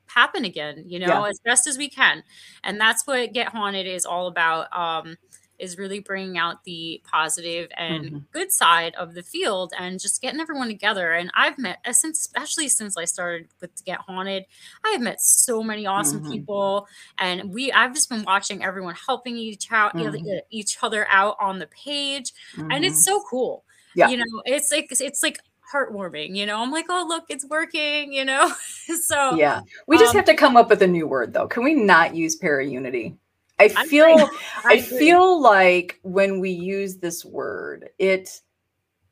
[0.07, 1.25] happen again you know Yeah.
[1.25, 2.23] as best as we can
[2.63, 5.17] and that's what get haunted is all about um
[5.59, 8.23] is really bringing out the positive and Mhm.
[8.31, 11.13] good side of the field and just getting everyone together.
[11.13, 14.45] And i've met uh, since especially since i started with to get haunted
[14.85, 16.31] i have met so many awesome Mhm.
[16.31, 16.87] people.
[17.17, 20.41] And we i've just been watching everyone helping each out Mhm.
[20.49, 22.33] each other out on the page.
[22.57, 23.63] And it's so cool.
[23.95, 24.09] Yeah.
[24.09, 25.39] you know it's like it's like
[25.73, 26.61] heartwarming you know?
[26.61, 28.51] I'm like oh look it's working you know?
[29.03, 29.61] So yeah.
[29.87, 31.47] We just um, have to come up with a new word though.
[31.47, 33.15] Can we not use para unity
[33.59, 34.29] i feel.
[34.65, 38.41] I feel like when we use this word, it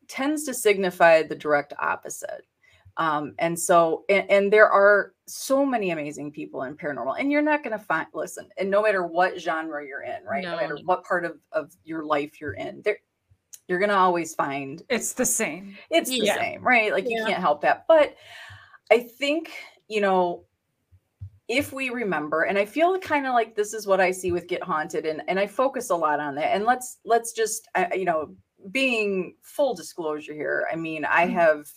[0.07, 2.45] tends to signify the direct opposite.
[2.97, 7.41] Um, and so, and, and there are so many amazing people in paranormal, and you're
[7.41, 10.43] not going to find, listen, and no matter what genre you're in, right?
[10.43, 10.57] No, No.
[10.61, 12.97] matter what part of, of your life you're in, there,
[13.67, 15.75] you're going to always find It's the same.
[15.89, 16.35] it's the Yeah.
[16.35, 16.91] same, right?
[16.93, 17.85] Like you can't help that.
[17.87, 18.15] But
[18.91, 19.51] I think,
[19.89, 20.44] you know,
[21.47, 24.47] if we remember, and I feel kind of like this is what I see with
[24.47, 26.53] Get Haunted, and and I focus a lot on that.
[26.55, 28.35] And let's let's just uh, you know,
[28.71, 30.67] being full disclosure here.
[30.71, 31.33] I mean, I Mhm.
[31.33, 31.67] have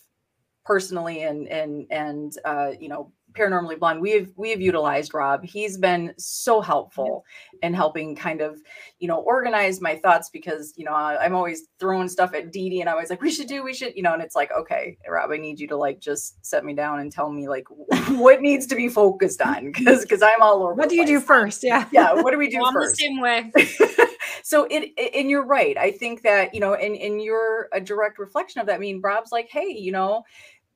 [0.65, 5.45] personally and and and uh, you know, paranormally blonde we have we have utilized rob.
[5.45, 7.67] He's been so helpful mm-hmm.
[7.67, 8.59] in helping kind of
[8.99, 12.71] you know organize my thoughts because you know I, i'm always throwing stuff at Dee
[12.71, 14.51] Dee and i was like we should do we should you know and it's like
[14.53, 17.65] okay rob i need you to like just set me down and tell me like
[18.11, 21.07] what needs to be focused on because because i'm all over What the do you
[21.07, 21.63] do first?
[21.63, 21.87] Yeah.
[21.93, 22.99] yeah what do we do Well, I'm the first?
[22.99, 23.53] same way.
[24.43, 25.77] So it, it- and you're right.
[25.77, 29.01] I think that you know and and you're a direct reflection of that i mean
[29.03, 30.23] rob's like hey you know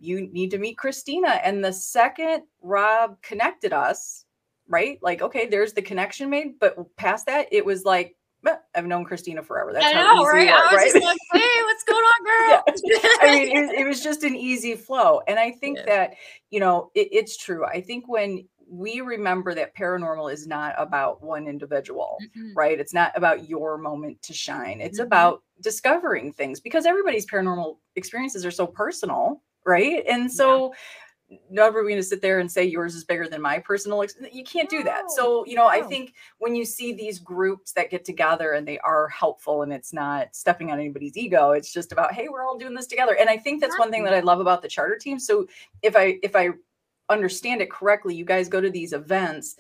[0.02, 4.24] you need to meet christina and the second rob connected us
[4.68, 8.86] right like okay there's the connection made but past that it was like "Eh, i've
[8.86, 10.48] known christina forever that's I how know, easy right?
[10.48, 10.92] it I was, was right?
[10.92, 12.64] just like, hey, what's going on, girl?
[13.20, 15.20] I mean, it was, it was just an easy flow.
[15.28, 15.84] And I think Yeah.
[15.86, 16.14] that,
[16.50, 17.64] you know, it, it's true.
[17.64, 22.52] I think when we remember that paranormal is not about one individual, Mhm.
[22.56, 22.78] right?
[22.80, 24.80] It's not about your moment to shine.
[24.80, 25.04] It's Mhm.
[25.04, 30.04] about discovering things because everybody's paranormal experiences are so personal, right?
[30.08, 30.72] And so
[31.50, 34.44] never going to sit there and say yours is bigger than my personal ex- you
[34.44, 35.10] can't do that.
[35.10, 38.78] So you know i think when you see these groups that get together and they
[38.80, 42.58] are helpful and it's not stepping on anybody's ego it's just about hey we're all
[42.58, 43.16] doing this together.
[43.18, 45.18] And i think that's one thing that i love about the charter team.
[45.18, 45.46] So
[45.82, 46.50] if i if i
[47.08, 49.56] understand it correctly you guys go to these events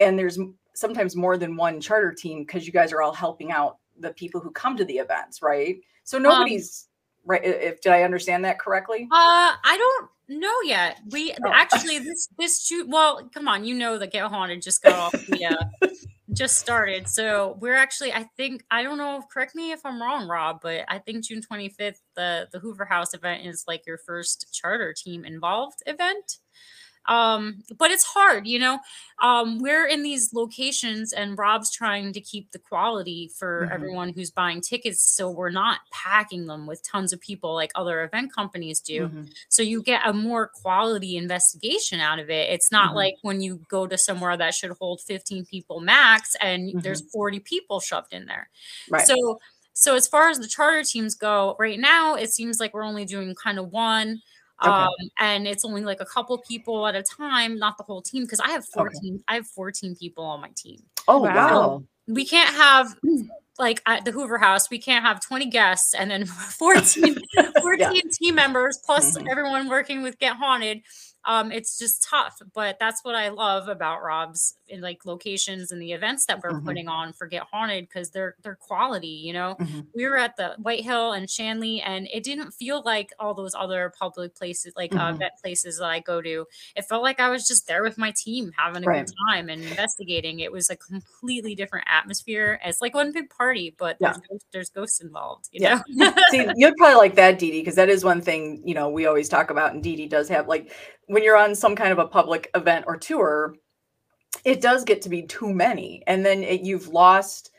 [0.00, 0.38] and there's
[0.74, 4.40] sometimes more than one charter team because you guys are all helping out the people
[4.40, 5.78] who come to the events right?
[6.04, 6.88] So um, nobody's
[7.26, 10.10] right if did i understand that correctly Uh, I don't
[10.40, 10.98] know yet.
[11.12, 11.52] We Oh.
[11.52, 12.88] actually this this shoot.
[12.88, 15.86] Well, come on, you know the Get Haunted just got off the uh,
[16.32, 17.08] just started.
[17.08, 19.22] So we're actually, I think, I don't know.
[19.32, 23.14] Correct me if I'm wrong, Rob, but I think June 25th, the the Hoover House
[23.14, 26.38] event is like your first charter team involved event.
[27.08, 28.80] Um, but it's hard, you know.
[29.22, 33.72] Um, we're in these locations, and Rob's trying to keep the quality for Mhm.
[33.74, 38.02] everyone who's buying tickets, so we're not packing them with tons of people like other
[38.04, 39.32] event companies do Mhm.
[39.48, 42.96] so you get a more quality investigation out of it it's not Mhm.
[42.96, 47.40] like when you go to somewhere that should hold 15 people max and there's 40
[47.40, 48.48] people shoved in there
[48.90, 49.38] right so
[49.72, 53.04] so as far as the charter teams go right now it seems like we're only
[53.04, 54.20] doing kind of one
[54.62, 54.70] Okay.
[54.72, 54.88] um
[55.18, 58.40] and it's only like a couple people at a time not the whole team because
[58.40, 58.90] i have Okay.
[58.90, 61.34] 14 i have 14 people on my team oh Wow.
[61.34, 62.94] wow we can't have
[63.58, 66.24] like at the Hoover House, we can't have 20 guests and then
[66.58, 67.16] 14,
[67.62, 69.26] 14 team members plus Mhm.
[69.30, 70.82] everyone working with Get Haunted.
[71.26, 75.80] Um, it's just tough, but that's what I love about Rob's in like locations and
[75.82, 76.64] the events that we're Mhm.
[76.64, 79.56] putting on for Get Haunted because they're they're quality, you know.
[79.60, 79.86] Mhm.
[79.94, 83.54] We were at the White Hill and Shanley, and it didn't feel like all those
[83.54, 85.14] other public places, like uh, Mhm.
[85.16, 86.46] event places that I go to.
[86.76, 89.06] It felt like I was just there with my team having a Right.
[89.06, 90.40] good time and investigating.
[90.40, 92.60] It was a completely different atmosphere.
[92.64, 94.12] It's like one big party, but Yeah.
[94.12, 95.48] there's, ghosts, there's ghosts involved.
[95.52, 95.82] You Yeah.
[95.88, 96.12] know?
[96.30, 99.06] See, you'd probably like that, Dee Dee, because that is one thing you know we
[99.06, 100.72] always talk about, and Dee Dee does have like
[101.16, 103.54] when you're on some kind of a public event or tour,
[104.44, 107.52] it does get to be too many, and then it, you've lost,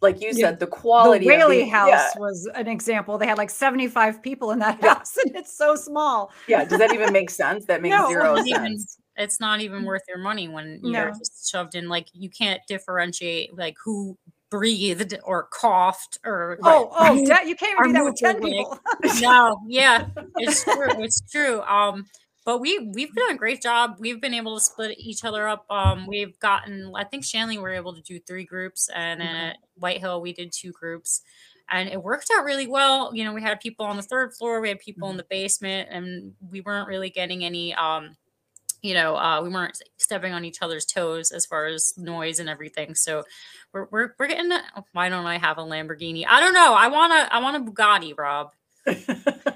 [0.00, 0.50] like you Yeah.
[0.50, 1.26] said, the quality.
[1.26, 3.18] the of Whaley the- House Yeah, was an example.
[3.18, 4.94] They had like 75 people in that Yeah.
[4.94, 6.30] house, and it's so small.
[6.46, 6.64] yeah.
[6.64, 7.64] Does that even make sense?
[7.66, 8.06] That makes No.
[8.06, 8.98] zero Not even- sense.
[9.16, 11.18] it's not even worth your money when you're No.
[11.18, 11.88] just shoved in.
[11.88, 14.16] Like you can't differentiate like who
[14.50, 17.26] breathed or coughed or Oh, oh, you
[17.56, 18.78] can't Our even do that with 10 people.
[19.20, 21.02] no, yeah, it's true.
[21.02, 21.60] It's true.
[21.62, 22.06] Um,
[22.44, 23.96] but we we've done a great job.
[23.98, 25.64] We've been able to split each other up.
[25.70, 26.92] Um, we've gotten.
[26.94, 29.46] I think Shanley we were able to do three groups, and then Okay.
[29.48, 31.22] at White Hill we did two groups,
[31.70, 33.14] and it worked out really well.
[33.14, 35.88] You know, we had people on the third floor, we had people in the basement,
[35.90, 37.74] and we weren't really getting any.
[37.74, 38.16] Um,
[38.82, 42.50] you know, uh, we weren't stepping on each other's toes as far as noise and
[42.50, 42.94] everything.
[42.94, 43.24] So
[43.72, 44.52] we're we're, we're getting.
[44.52, 44.60] A,
[44.92, 46.26] why don't I have a Lamborghini?
[46.28, 46.74] I don't know.
[46.74, 47.34] I want to.
[47.34, 48.52] I want a Bugatti, Rob.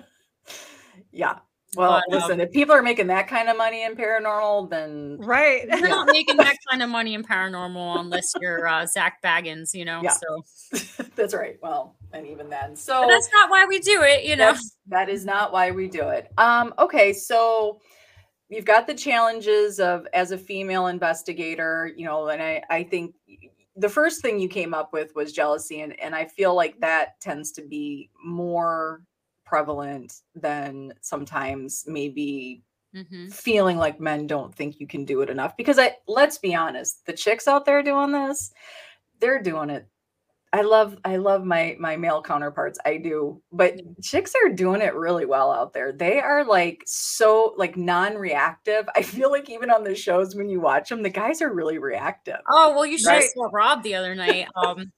[1.13, 1.41] yeah.
[1.77, 5.19] Well, But, um, listen, if people are making that kind of money in paranormal, then
[5.19, 5.67] right.
[5.69, 9.85] You're not making that kind of money in paranormal unless you're uh, Zak Bagans, you
[9.85, 10.01] know.
[10.03, 10.13] Yeah.
[10.13, 11.59] So that's right.
[11.63, 14.53] Well, and even then, so but that's not why we do it, you know.
[14.53, 16.33] That's, that is not why we do it.
[16.39, 17.81] Um, okay, so
[18.49, 23.15] you've got the challenges of as a female investigator, you know, and I, I think
[23.77, 27.21] the first thing you came up with was jealousy, and, and I feel like that
[27.21, 29.03] tends to be more
[29.49, 35.57] prevalent than sometimes maybe hmm feeling like men don't think you can do it enough.
[35.57, 38.53] Because I let's be honest, the chicks out there doing this,
[39.21, 39.89] they're doing it
[40.53, 42.79] I love I love my my male counterparts.
[42.87, 43.43] I do.
[43.53, 45.93] But chicks are doing it really well out there.
[45.93, 48.89] They are like so like non-reactive.
[48.97, 51.79] I feel like even on the shows when you watch them, the guys are really
[51.79, 52.41] reactive.
[52.51, 53.23] Oh well, you should Right.
[53.25, 54.49] have saw Rob the other night.
[54.57, 54.91] Um,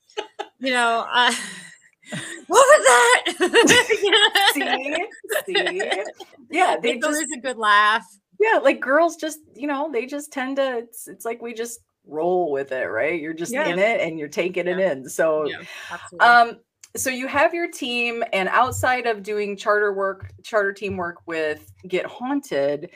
[0.61, 1.33] you know, uh,
[2.47, 3.25] what was that?
[4.55, 5.55] See?
[5.55, 6.03] See?
[6.51, 8.07] Yeah, they It's just always a good laugh.
[8.41, 11.81] yeah, like girls just, you know, they just tend to it's it's like we just
[12.07, 13.21] roll with it, right?
[13.21, 13.69] You're just Yeah.
[13.69, 15.09] in it and you're taking it in.
[15.09, 15.63] So Yeah.
[16.21, 16.61] Um,
[16.97, 21.71] so you have your team, and outside of doing charter work, charter team work with
[21.87, 22.91] Get Haunted,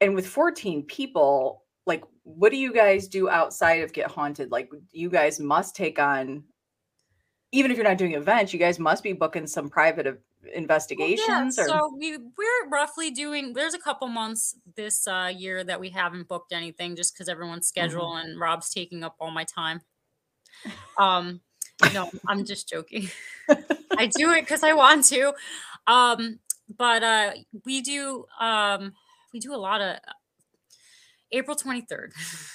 [0.00, 4.50] and with 14 people, like what do you guys do outside of Get Haunted?
[4.50, 6.42] Like you guys must take on,
[7.52, 10.52] even if you're not doing events, you guys must be booking some private ev- Well,
[10.54, 11.56] investigations.
[11.58, 13.52] yeah, or so we we're roughly doing.
[13.54, 17.66] There's a couple months this uh, year that we haven't booked anything just because everyone's
[17.66, 18.30] schedule Mm-hmm.
[18.30, 19.80] and Rob's taking up all my time.
[20.98, 21.40] Um,
[21.94, 23.08] no, I'm just joking.
[23.96, 25.32] I do it because I want to.
[25.86, 26.38] Um,
[26.76, 27.30] but uh,
[27.64, 28.92] we do um,
[29.32, 29.96] we do a lot of
[31.32, 32.12] April 23rd.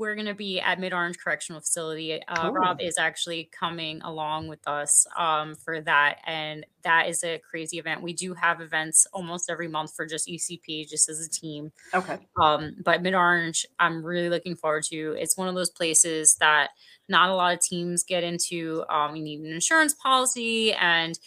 [0.00, 2.18] we're going to be at Mid Orange Correctional Facility.
[2.26, 6.20] Uh, Rob is actually coming along with us um, for that.
[6.26, 8.02] And that is a crazy event.
[8.02, 11.70] We do have events almost every month for just ECP, just as a team.
[11.92, 12.18] Okay.
[12.40, 15.16] Um, but Mid Orange, I'm really looking forward to.
[15.18, 16.70] It's one of those places that
[17.10, 18.82] not a lot of teams get into.
[18.88, 21.18] Um, you need an insurance policy and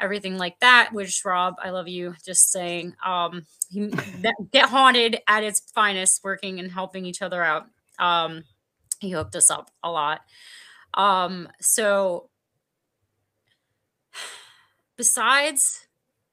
[0.00, 0.88] everything like that.
[0.94, 2.14] Which Rob, I love you.
[2.24, 7.66] Just saying, um, that, get haunted at its finest, working and helping each other out.
[8.02, 8.44] Um,
[9.00, 10.22] he hooked us up a lot.
[10.94, 12.30] Um, so
[14.96, 15.86] besides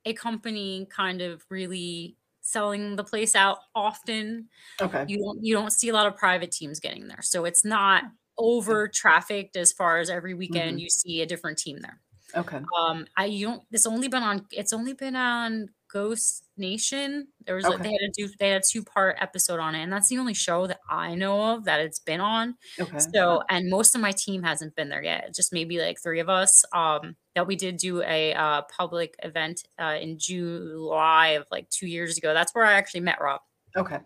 [0.06, 4.50] a company kind of really selling the place out often,
[4.82, 7.22] okay, you don't you don't see a lot of private teams getting there.
[7.22, 8.06] So it's not
[8.38, 10.82] over trafficked as far as every weekend Mhm.
[10.82, 12.02] you see a different team there.
[12.36, 13.64] okay, Um, I you don't.
[13.72, 14.48] It's only been on.
[14.52, 17.28] It's only been on Ghost Nation.
[17.46, 17.84] There was a, Okay.
[17.84, 20.18] they had a do they had a two part episode on it, and that's the
[20.18, 22.56] only show that I know of that it's been on.
[22.80, 23.00] okay.
[23.14, 25.34] So, and most of my team hasn't been there yet.
[25.36, 26.64] Just maybe like three of us.
[26.74, 31.88] Um, that we did do a uh, public event uh, in July of like two
[31.88, 32.34] years ago.
[32.34, 33.42] That's where I actually met Rob.
[33.78, 34.00] Okay.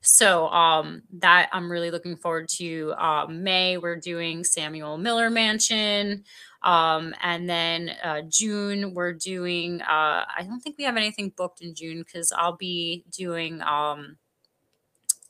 [0.00, 2.94] So um that I'm really looking forward to.
[2.96, 6.24] Uh, May we're doing Samuel Miller Mansion,
[6.62, 9.80] um, and then uh, June we're doing.
[9.82, 14.16] Uh, I don't think we have anything booked in June because I'll be doing um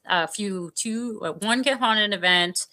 [0.06, 2.66] a few two uh, one get haunted event.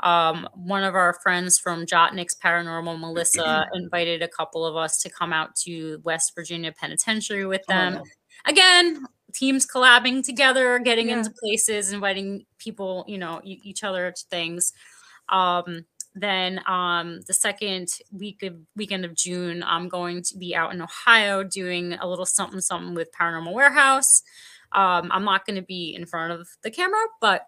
[0.00, 5.10] Um, one of our friends from Jotnik's Paranormal, Melissa, invited a couple of us to
[5.10, 8.02] come out to West Virginia Penitentiary with Oh, them
[8.46, 11.18] again teams collabing together getting Yeah.
[11.18, 14.72] into places inviting people you know e- each other to things
[15.28, 20.72] um then um the second week of weekend of june i'm going to be out
[20.74, 24.22] in ohio doing a little something something with paranormal warehouse
[24.72, 27.46] um i'm not going to be in front of the camera but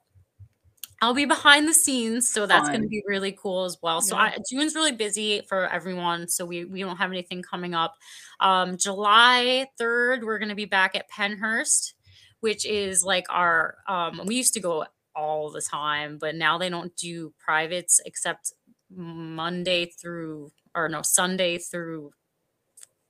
[1.02, 4.00] I'll be behind the scenes, so that's going to be really cool as well.
[4.00, 4.22] So Yeah.
[4.22, 7.94] I, June's really busy for everyone, so we we don't have anything coming up.
[8.40, 11.92] Um, July third, we're going to be back at Pennhurst,
[12.40, 13.76] which is like our.
[13.88, 18.52] Um, we used to go all the time, but now they don't do privates except
[18.90, 22.12] Monday through or no Sunday through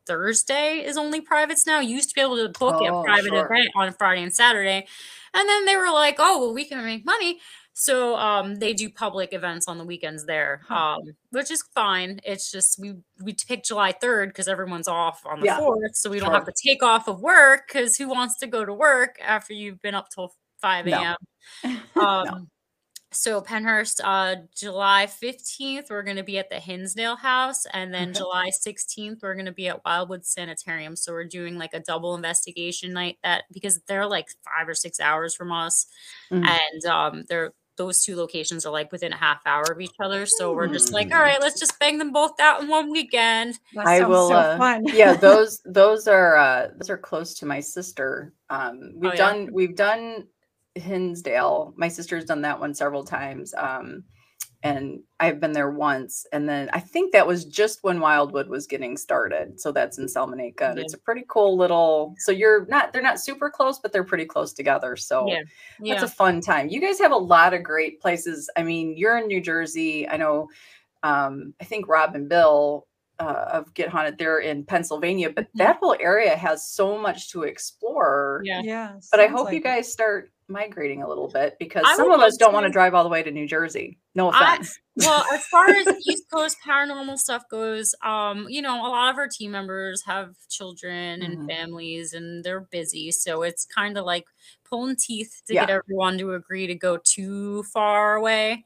[0.07, 1.81] Thursday is only privates now.
[1.81, 3.47] You used to be able to book Oh, a private sure.
[3.47, 4.87] event on Friday and Saturday.
[5.33, 7.41] And then they were like, oh, well, we can make money.
[7.77, 10.95] So um, they do public events on the weekends there, Huh.
[10.99, 12.21] um, which is fine.
[12.25, 15.97] It's just we we pick July 3rd because everyone's off on the Yeah, 4th.
[15.97, 16.35] So we don't sure.
[16.37, 19.83] have to take off of work because who wants to go to work after you've
[19.83, 20.33] been up till
[20.63, 20.99] 5 No.
[21.01, 21.17] a.m.?
[22.01, 22.49] Um,
[23.13, 27.65] So Pennhurst, uh, July 15th, we're going to be at the Hinsdale House.
[27.73, 28.19] And then Okay.
[28.19, 30.97] July 16th, we're going to be at Wildwood Sanitarium.
[30.97, 35.01] So we're doing like a double investigation night that because they're like five or six
[35.01, 35.87] hours from us.
[36.31, 36.45] Mhm.
[36.49, 40.27] And um, they're those two locations are like within a half hour of each other.
[40.27, 41.17] So we're just like, Mm.
[41.17, 43.59] all right, let's just bang them both out in one weekend.
[43.75, 44.29] That I will.
[44.29, 44.85] so uh, fun.
[44.95, 48.33] yeah, those those are uh, those are close to my sister.
[48.51, 49.17] Um, we've Oh, yeah?
[49.17, 50.29] done we've done
[50.75, 51.75] Hinsdale.
[51.77, 53.55] My sister's done that one several times.
[53.57, 54.05] Um,
[54.65, 56.27] and I've been there once.
[56.33, 59.61] And then I think that was just when Wildwood was getting started.
[59.61, 60.71] So that's in Salamanca.
[60.71, 60.85] And Yeah.
[60.85, 62.15] it's a pretty cool little.
[62.19, 64.97] So you're not they're not super close, but they're pretty close together.
[64.97, 65.43] So Yeah.
[65.83, 66.69] that's a fun time.
[66.71, 68.51] You guys have a lot of great places.
[68.57, 70.09] I mean, you're in New Jersey.
[70.09, 70.49] I know.
[71.03, 72.87] Um, I think Rob and Bill
[73.21, 75.59] uh, of Get Haunted, they're in Pennsylvania, but Mhm.
[75.59, 78.41] that whole area has so much to explore.
[78.45, 78.61] Yeah.
[78.65, 78.95] Yeah.
[79.13, 79.65] But I sounds hope you like it.
[79.65, 82.95] guys start migrating a little bit because I some of us don't want to drive
[82.95, 83.99] all the way to New Jersey.
[84.15, 84.79] No I- offense.
[84.97, 89.17] well as far as east coast paranormal stuff goes um you know a lot of
[89.19, 91.49] our team members have children and Mhm.
[91.49, 94.25] families and they're busy so it's kind of like
[94.65, 95.63] pulling teeth to Yeah.
[95.67, 98.65] get everyone to agree to go too far away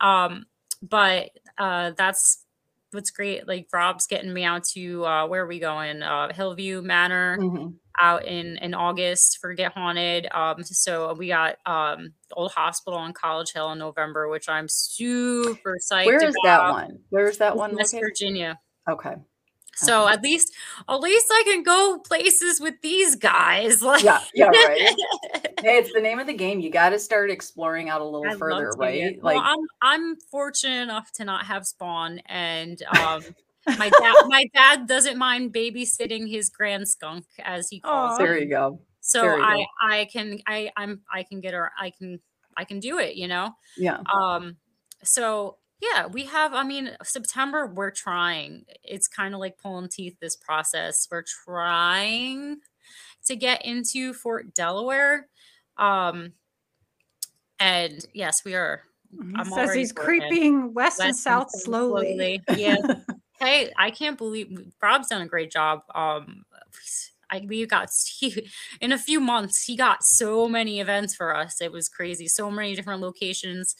[0.00, 0.46] um
[0.82, 2.44] but uh that's
[2.92, 6.80] what's great like rob's getting me out to uh where are we going uh hillview
[6.82, 7.74] manor Mhm.
[8.00, 10.28] out in in August for Get Haunted.
[10.32, 15.76] Um, so we got um Old Hospital on College Hill in November, which I'm super
[15.90, 16.98] psyched Where is that one?
[17.10, 18.08] Where's that one West located?
[18.10, 18.58] Virginia.
[18.88, 19.14] Okay.
[19.78, 20.54] So at least
[20.88, 23.82] at least I can go places with these guys.
[23.88, 24.80] Like Yeah, yeah, right.
[25.62, 26.60] Hey, it's the name of the game.
[26.60, 29.18] You got to start exploring out a little I'd further, right?
[29.22, 33.22] Well, Like, I'm I'm fortunate enough to not have spawn, and um,
[33.66, 38.22] my dad my dad doesn't mind babysitting his grand skunk, as he calls Aw.
[38.22, 38.26] it.
[38.26, 38.80] there you go.
[39.00, 39.64] So you I go.
[39.82, 42.20] I can I I'm I can get her I can
[42.56, 43.52] I can do it, you know.
[43.76, 43.98] Yeah.
[44.12, 44.56] Um
[45.02, 48.64] so yeah, we have I mean September we're trying.
[48.82, 51.06] It's kind of like pulling teeth this process.
[51.10, 52.58] We're trying
[53.26, 55.28] to get into Fort Delaware.
[55.76, 56.32] Um
[57.60, 62.42] and yes, we are He I'm says he's creeping west, and West south slowly.
[62.56, 62.76] Yeah.
[63.40, 65.82] hey, I can't believe Rob's done a great job.
[65.94, 66.44] Um,
[67.30, 68.48] I we got he,
[68.80, 71.60] in a few months he got so many events for us.
[71.60, 72.26] It was crazy.
[72.28, 73.74] So many different locations.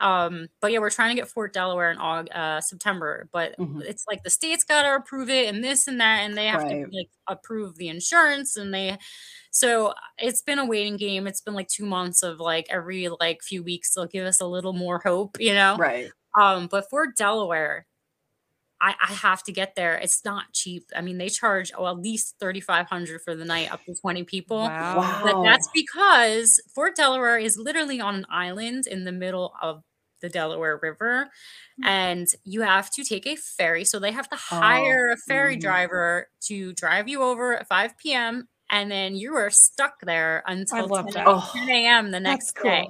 [0.00, 3.82] Um, but yeah, we're trying to get Fort Delaware in August, uh, September, but Mhm.
[3.82, 6.62] it's like the state's got to approve it and this and that, and they have
[6.62, 6.84] Right.
[6.86, 8.98] to like approve the insurance and they.
[9.50, 11.26] So it's been a waiting game.
[11.26, 14.46] It's been like two months of like every like few weeks they'll give us a
[14.46, 15.76] little more hope, you know.
[15.76, 16.10] Right.
[16.40, 17.86] Um, but for Delaware,
[18.82, 19.96] I, I have to get there.
[19.98, 20.84] It's not cheap.
[20.96, 23.94] I mean, they charge oh, at least thirty five hundred for the night, up to
[24.00, 24.58] twenty people.
[24.58, 24.96] Wow.
[24.96, 25.20] Wow.
[25.22, 29.82] But that's because Fort Delaware is literally on an island in the middle of
[30.20, 31.30] the Delaware River,
[31.80, 31.86] Mm.
[31.86, 33.84] and you have to take a ferry.
[33.84, 35.60] So they have to hire a ferry mhm.
[35.60, 38.48] driver to drive you over at five p.m.
[38.70, 41.26] And then you are stuck there until love 10, that.
[41.26, 42.10] Oh, 10 a.m.
[42.12, 42.70] the That's next cool.
[42.70, 42.88] day.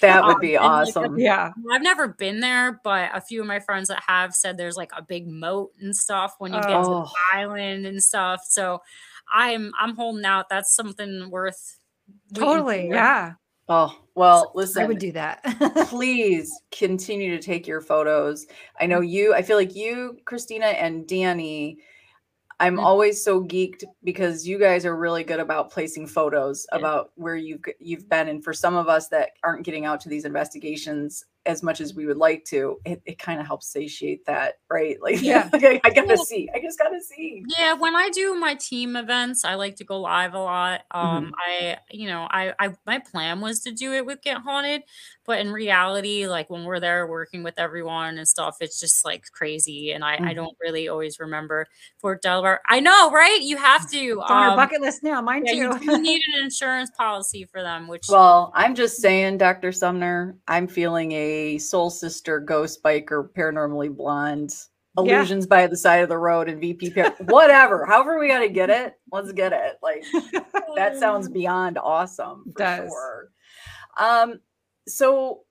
[0.00, 1.18] that would Um, be and, like, awesome.
[1.18, 1.52] Yeah.
[1.72, 4.92] I've never been there, but a few of my friends that have said there's like
[4.96, 7.04] a big moat and stuff when you get to Oh.
[7.04, 8.42] the island and stuff.
[8.48, 8.82] So
[9.32, 10.48] I'm I'm holding out.
[10.50, 11.78] That's something worth
[12.34, 12.88] Totally.
[12.88, 12.94] for.
[12.94, 13.34] Yeah.
[13.70, 14.82] Oh, well, listen.
[14.82, 15.42] I would do that.
[15.88, 18.46] please continue to take your photos.
[18.80, 21.78] I know you, I feel like you, Christina, and Danny.
[22.58, 22.84] I'm Mhm.
[22.84, 26.78] always so geeked because you guys are really good about placing photos Yeah.
[26.78, 28.28] about where you've you've been.
[28.28, 31.94] And for some of us that aren't getting out to these investigations as much as
[31.94, 34.98] we would like to, it, it kind of helps satiate that, right?
[35.02, 35.48] Like, Yeah.
[35.52, 36.16] like, I, I gotta Yeah.
[36.16, 36.48] see.
[36.54, 37.42] I just gotta see.
[37.58, 40.82] Yeah, when I do my team events, I like to go live a lot.
[40.94, 41.06] Mm-hmm.
[41.16, 44.82] Um, I, you know, I, I, my plan was to do it with Get Haunted,
[45.24, 49.24] but in reality, like when we're there working with everyone and stuff, it's just like
[49.32, 50.34] crazy, and I, I Mhm.
[50.34, 51.66] don't really always remember
[51.98, 52.60] Fort Delaware.
[52.68, 53.40] I know, right?
[53.40, 53.96] You have to.
[53.98, 55.22] It's on our um, bucket list now.
[55.22, 55.78] Mine yeah, you too.
[55.78, 59.72] do need an insurance policy for them, which Well, I'm just saying, Dr.
[59.72, 64.54] Sumner, I'm feeling a soul sister, ghost biker, paranormally blonde,
[64.98, 65.18] Yeah.
[65.18, 67.86] illusions by the side of the road, and VP, par- whatever.
[67.86, 68.94] However, we got to get it.
[69.12, 69.76] Let's get it.
[69.82, 70.04] Like
[70.76, 72.44] that sounds beyond awesome.
[72.52, 72.88] For Does.
[72.90, 73.30] Sure.
[73.98, 74.40] Um.
[74.88, 75.42] So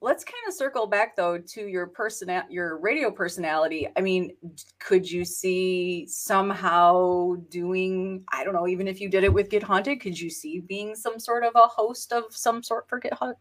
[0.00, 3.86] let's kind of circle back though to your person, your radio personality.
[3.96, 4.32] I mean,
[4.80, 8.24] could you see somehow doing?
[8.32, 8.66] I don't know.
[8.66, 11.52] Even if you did it with Get Haunted, could you see being some sort of
[11.54, 13.36] a host of some sort for Get Haunted?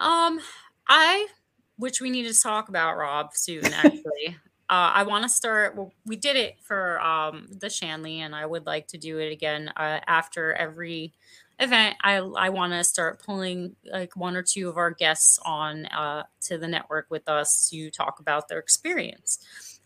[0.00, 0.40] Um,
[0.88, 1.28] I,
[1.76, 3.64] which we need to talk about Rob soon.
[3.66, 4.28] Actually,
[4.70, 5.76] uh, I want to start.
[5.76, 9.32] Well, we did it for um the Shanley, and I would like to do it
[9.32, 11.14] again uh, after every
[11.60, 11.96] event.
[12.02, 16.24] I I want to start pulling like one or two of our guests on uh
[16.42, 19.38] to the network with us to talk about their experience.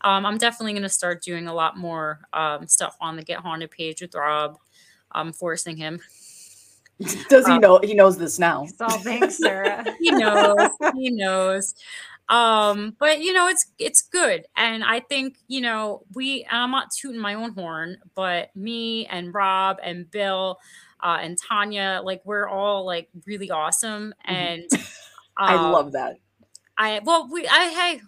[0.03, 3.39] Um, I'm definitely going to start doing a lot more um, stuff on the Get
[3.41, 4.59] Haunted page with Rob.
[5.13, 6.01] I'm forcing him.
[7.29, 7.81] Does he Uh, know?
[7.83, 8.67] He knows this now.
[8.67, 9.85] So thanks, Sarah.
[10.01, 11.75] he knows he knows
[12.31, 16.71] um but you know it's it's good and i think you know we and i'm
[16.71, 20.59] not tooting my own horn but me and rob and bill
[21.03, 24.33] uh and tanya like we're all like really awesome Mhm.
[24.33, 24.71] and
[25.37, 26.17] I um, love that.
[26.79, 28.01] i well we i hey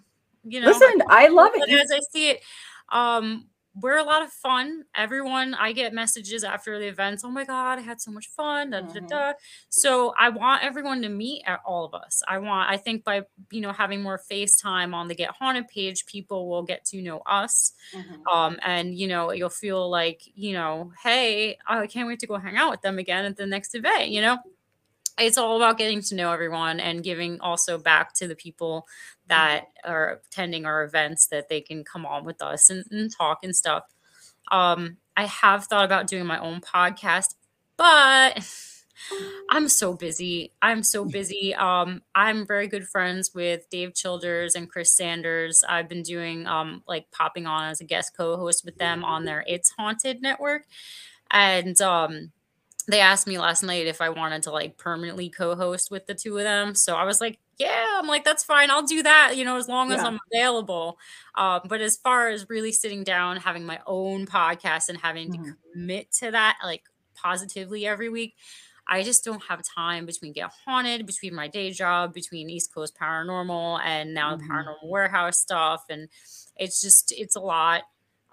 [0.45, 1.69] you know Listen, I love it.
[1.69, 2.41] You- as I see it,
[2.89, 3.45] um,
[3.81, 4.83] we're a lot of fun.
[4.95, 7.23] Everyone, I get messages after the events.
[7.23, 8.71] Oh my god, I had so much fun.
[8.71, 9.33] Da, da, da, da.
[9.69, 12.23] So I want everyone to meet at all of us.
[12.27, 12.69] I want.
[12.69, 16.63] I think by you know having more FaceTime on the Get Haunted page, people will
[16.63, 17.73] get to know us.
[17.93, 18.33] Mhm.
[18.33, 22.37] Um, and you know you'll feel like you know, hey, I can't wait to go
[22.37, 24.09] hang out with them again at the next event.
[24.09, 24.37] You know
[25.19, 28.87] it's all about getting to know everyone and giving also back to the people
[29.27, 33.39] that are attending our events that they can come on with us and, and talk
[33.43, 33.83] and stuff.
[34.51, 37.35] Um, I have thought about doing my own podcast,
[37.75, 38.47] but
[39.49, 40.53] I'm so busy.
[40.61, 41.53] I'm so busy.
[41.55, 45.63] Um, I'm very good friends with Dave Childers and Chris Sanders.
[45.67, 49.43] I've been doing um, like popping on as a guest co-host with them on their
[49.47, 50.65] It's Haunted network,
[51.31, 52.31] and um,
[52.87, 56.37] they asked me last night if I wanted to like permanently co-host with the two
[56.37, 56.73] of them.
[56.75, 58.71] So I was like, yeah, I'm like, that's fine.
[58.71, 60.07] I'll do that, you know, as long as Yeah.
[60.07, 60.97] I'm available.
[61.35, 65.37] Um, but as far as really sitting down, having my own podcast and having to
[65.39, 65.57] Mhm.
[65.73, 66.83] commit to that like
[67.15, 68.35] positively every week,
[68.87, 72.95] I just don't have time between Get Haunted, between my day job, between East Coast
[72.95, 74.47] Paranormal and now the Mhm.
[74.49, 75.83] Paranormal Warehouse stuff.
[75.89, 76.07] And
[76.55, 77.83] it's just, it's a lot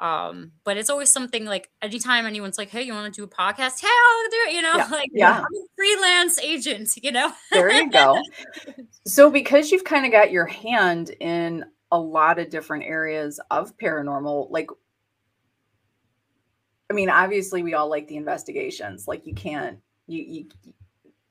[0.00, 3.28] um but it's always something like anytime anyone's like hey you want to do a
[3.28, 5.38] podcast hey i'll do it you know Yeah, like yeah.
[5.38, 8.20] i'm a freelance agent you know There you go.
[9.06, 13.76] So, because you've kind of got your hand in a lot of different areas of
[13.76, 14.68] paranormal, like,
[16.90, 19.06] I mean, obviously, we all like the investigations.
[19.06, 20.22] Like, you can't, you,
[20.62, 20.72] you,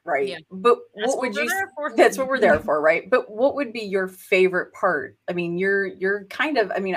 [0.05, 0.28] right?
[0.30, 0.38] Yeah.
[0.51, 1.93] But That's what would you for.
[1.95, 3.09] that's what we're there for, right?
[3.09, 5.18] But what would be your favorite part?
[5.28, 6.95] I mean, you're you're kind of I mean,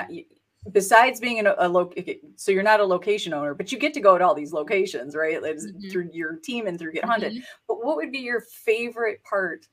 [0.71, 1.93] besides being in a, a loc
[2.35, 5.15] so you're not a location owner, but you get to go to all these locations,
[5.15, 5.41] right?
[5.41, 5.91] Mhm.
[5.91, 7.33] through your team and through Get Haunted.
[7.33, 7.43] Mhm.
[7.67, 9.67] But what would be your favorite part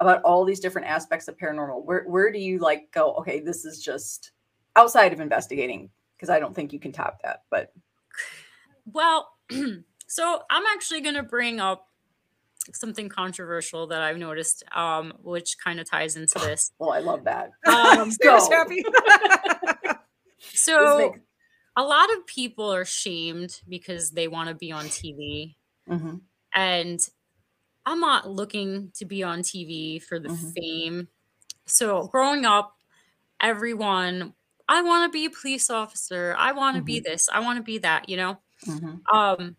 [0.00, 1.84] about all these different aspects of paranormal?
[1.84, 4.32] Where where do you like go, okay, this is just
[4.76, 5.90] outside of investigating?
[6.16, 7.44] Because I don't think you can top that.
[7.50, 7.72] But
[8.86, 9.30] Well,
[10.06, 11.88] so I'm actually going to bring up
[12.72, 16.72] something controversial that I've noticed, um, which kind of ties into this.
[16.78, 17.50] well, I love that.
[17.66, 18.50] Um, go.
[18.50, 18.82] happy.
[20.52, 21.20] So
[21.76, 26.24] a lot of people are shamed because they want to be on TV, Mhm.
[26.54, 27.00] and
[27.86, 30.56] I'm not looking to be on TV for the Mhm.
[30.56, 31.08] fame.
[31.66, 32.76] So growing up,
[33.40, 34.34] everyone,
[34.68, 36.34] I want to be a police officer.
[36.38, 37.28] I want to be this.
[37.30, 38.08] I want to be that.
[38.08, 38.40] You know.
[38.66, 39.04] Mhm.
[39.12, 39.56] um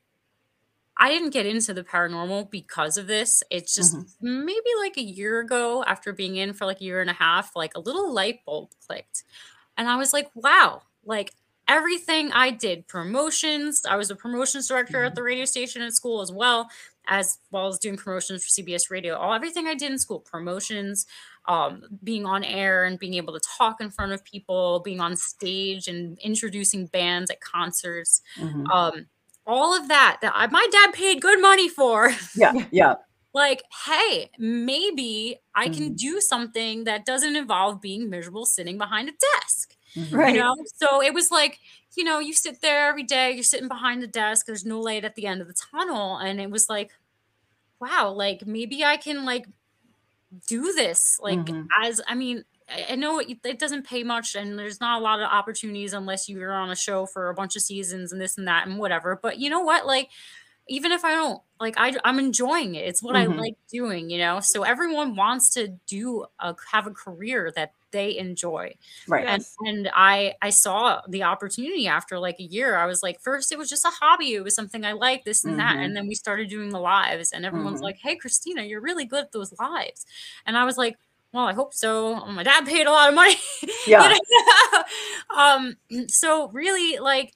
[0.97, 4.15] i didn't get into the paranormal because of this it's just Mhm.
[4.21, 7.55] maybe like a year ago after being in for like a year and a half
[7.55, 9.23] like a little light bulb clicked
[9.77, 11.33] and i was like wow like
[11.67, 15.07] everything i did promotions i was a promotions director Mhm.
[15.07, 16.69] at the radio station at school as well
[17.07, 21.05] as well as doing promotions for cbs radio all everything i did in school promotions
[21.47, 25.15] um, being on air and being able to talk in front of people being on
[25.15, 28.65] stage and introducing bands at concerts Mhm.
[28.73, 29.05] um
[29.47, 32.95] all of that that I, my dad paid good money for Yeah, yeah.
[33.35, 35.97] Like hey maybe i can Mhm.
[35.97, 40.13] do something that doesn't involve being miserable sitting behind a desk Mhm.
[40.13, 40.35] Right.
[40.35, 41.59] you know so it was like
[41.97, 45.05] you know you sit there every day you're sitting behind the desk there's no light
[45.05, 46.91] at the end of the tunnel and it was like
[47.81, 49.47] wow like maybe i can like
[50.47, 51.67] do this like Mhm.
[51.83, 55.03] as i mean I I know it, it doesn't pay much and there's not a
[55.03, 58.39] lot of opportunities unless you're on a show for a bunch of seasons and this
[58.39, 59.19] and that and whatever.
[59.21, 59.85] But you know what?
[59.85, 60.09] Like,
[60.67, 62.85] even if I don't like, I, I'm enjoying it.
[62.87, 63.19] It's what Mhm.
[63.19, 64.39] I like doing, you know?
[64.41, 68.75] So everyone wants to do a, have a career that they enjoy.
[69.07, 69.25] Right.
[69.27, 72.75] And, and I, I saw the opportunity after like a year.
[72.75, 74.33] I was like, first it was just a hobby.
[74.33, 75.77] It was something I liked this and that.
[75.77, 75.85] Mhm.
[75.85, 77.83] And then we started doing the lives and everyone's Mhm.
[77.83, 80.05] like, Hey, Christina, you're really good at those lives.
[80.45, 80.97] And I was like,
[81.31, 82.15] well, I hope so.
[82.27, 83.35] My dad paid a lot of money.
[83.61, 84.07] you Yeah.
[84.07, 84.83] know?
[85.37, 87.33] um, so really like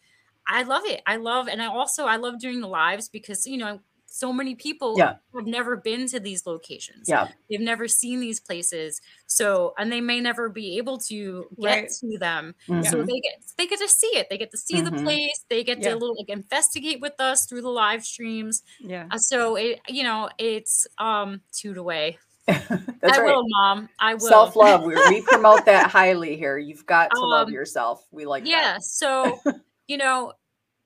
[0.50, 1.02] I love it.
[1.06, 3.80] I love and I also I love doing the lives because you know
[4.12, 5.18] so many people Yeah.
[5.36, 7.08] have never been to these locations.
[7.08, 7.28] Yeah.
[7.48, 9.00] They've never seen these places.
[9.28, 11.90] So and they may never be able to get Right.
[11.92, 12.56] to them.
[12.68, 13.06] So Mhm.
[13.06, 14.28] they get they get to see it.
[14.32, 15.04] They get to see the Mhm.
[15.04, 15.46] place.
[15.50, 15.90] They get Yeah.
[15.92, 18.64] to little like investigate with us through the live streams.
[18.80, 19.06] Yeah.
[19.12, 22.18] Uh, so it you know it's um toot away.
[22.48, 23.26] That's I right.
[23.28, 23.90] will, mom.
[24.00, 24.22] I will.
[24.22, 24.84] Self love.
[24.84, 26.58] We, we promote that highly here.
[26.58, 28.04] You've got to love Um, yourself.
[28.10, 28.84] We like yeah that.
[28.84, 29.40] so
[29.88, 30.34] you know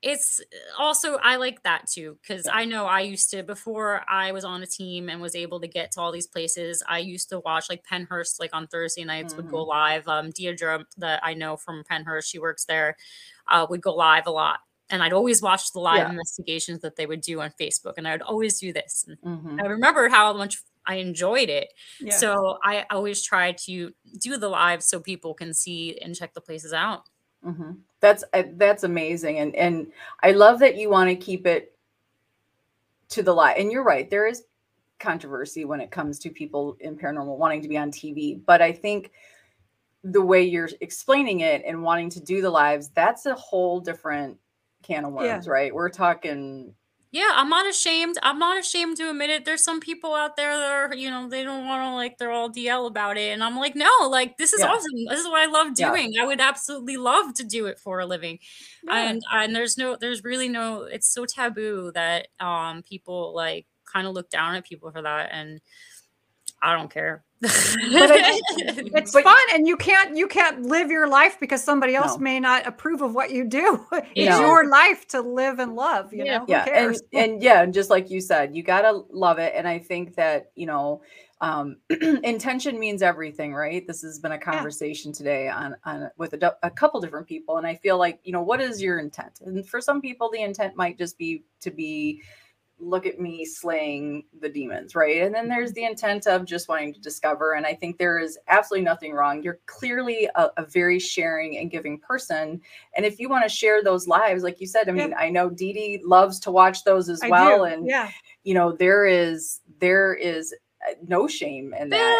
[0.03, 0.41] it's
[0.77, 4.61] also i like that too because i know i used to before i was on
[4.61, 7.69] a team and was able to get to all these places i used to watch
[7.69, 9.51] like pennhurst like on thursday nights would Mm-hmm.
[9.51, 12.97] go live um deirdre that i know from pennhurst she works there
[13.47, 16.09] uh, would go live a lot and i'd always watch the live Yeah.
[16.09, 19.63] investigations that they would do on facebook and i'd always do this Mhm.
[19.63, 22.17] i remembered how much i enjoyed it Yeah.
[22.17, 26.41] so i always try to do the live so people can see and check the
[26.41, 27.07] places out
[27.45, 27.79] Mhm.
[27.99, 29.91] That's uh, that's amazing, and and
[30.21, 31.77] I love that you want to keep it
[33.09, 33.57] to the light.
[33.57, 34.43] And you're right, there is
[34.99, 38.71] controversy when it comes to people in paranormal wanting to be on TV, but I
[38.71, 39.11] think
[40.03, 44.37] the way you're explaining it and wanting to do the lives, that's a whole different
[44.83, 45.35] can of Yeah.
[45.35, 45.73] worms, right?
[45.73, 46.75] We're talking
[47.13, 48.17] Yeah, I'm not ashamed.
[48.23, 49.45] I'm not ashamed to admit it.
[49.45, 52.31] There's some people out there that are, you know, they don't want to like they're
[52.31, 53.31] all DL about it.
[53.31, 54.67] And I'm like, no, like this is Yeah.
[54.67, 55.05] awesome.
[55.09, 55.91] This is what I love Yeah.
[55.91, 56.15] doing.
[56.19, 58.39] I would absolutely love to do it for a living.
[58.83, 59.09] Yeah.
[59.09, 64.07] And and there's no there's really no it's so taboo that um people like kind
[64.07, 65.61] of look down at people for that and
[66.63, 67.23] I don't care.
[67.41, 71.93] But I it's But- fun and you can't you can't live your life because somebody
[71.93, 72.23] else No.
[72.23, 74.39] may not approve of what you do it's Yeah.
[74.39, 76.37] your life to live and love you Yeah.
[76.37, 79.67] know yeah and and yeah and just like you said you gotta love it and
[79.67, 81.01] i think that you know
[81.41, 81.75] um
[82.23, 86.69] intention means everything right this has been a conversation today on on with a, a
[86.71, 89.81] couple different people and i feel like you know what is your intent and for
[89.81, 92.21] some people the intent might just be to be
[92.83, 96.93] look at me slaying the demons right and then there's the intent of just wanting
[96.93, 100.99] to discover and i think there is absolutely nothing wrong you're clearly a, a very
[100.99, 102.59] sharing and giving person
[102.95, 105.05] and if you want to share those lives like you said i Yeah.
[105.07, 107.63] mean i know Dee Dee loves to watch those as I well do.
[107.71, 108.09] and yeah
[108.43, 110.53] you know there is there is
[110.89, 112.17] uh, no shame in that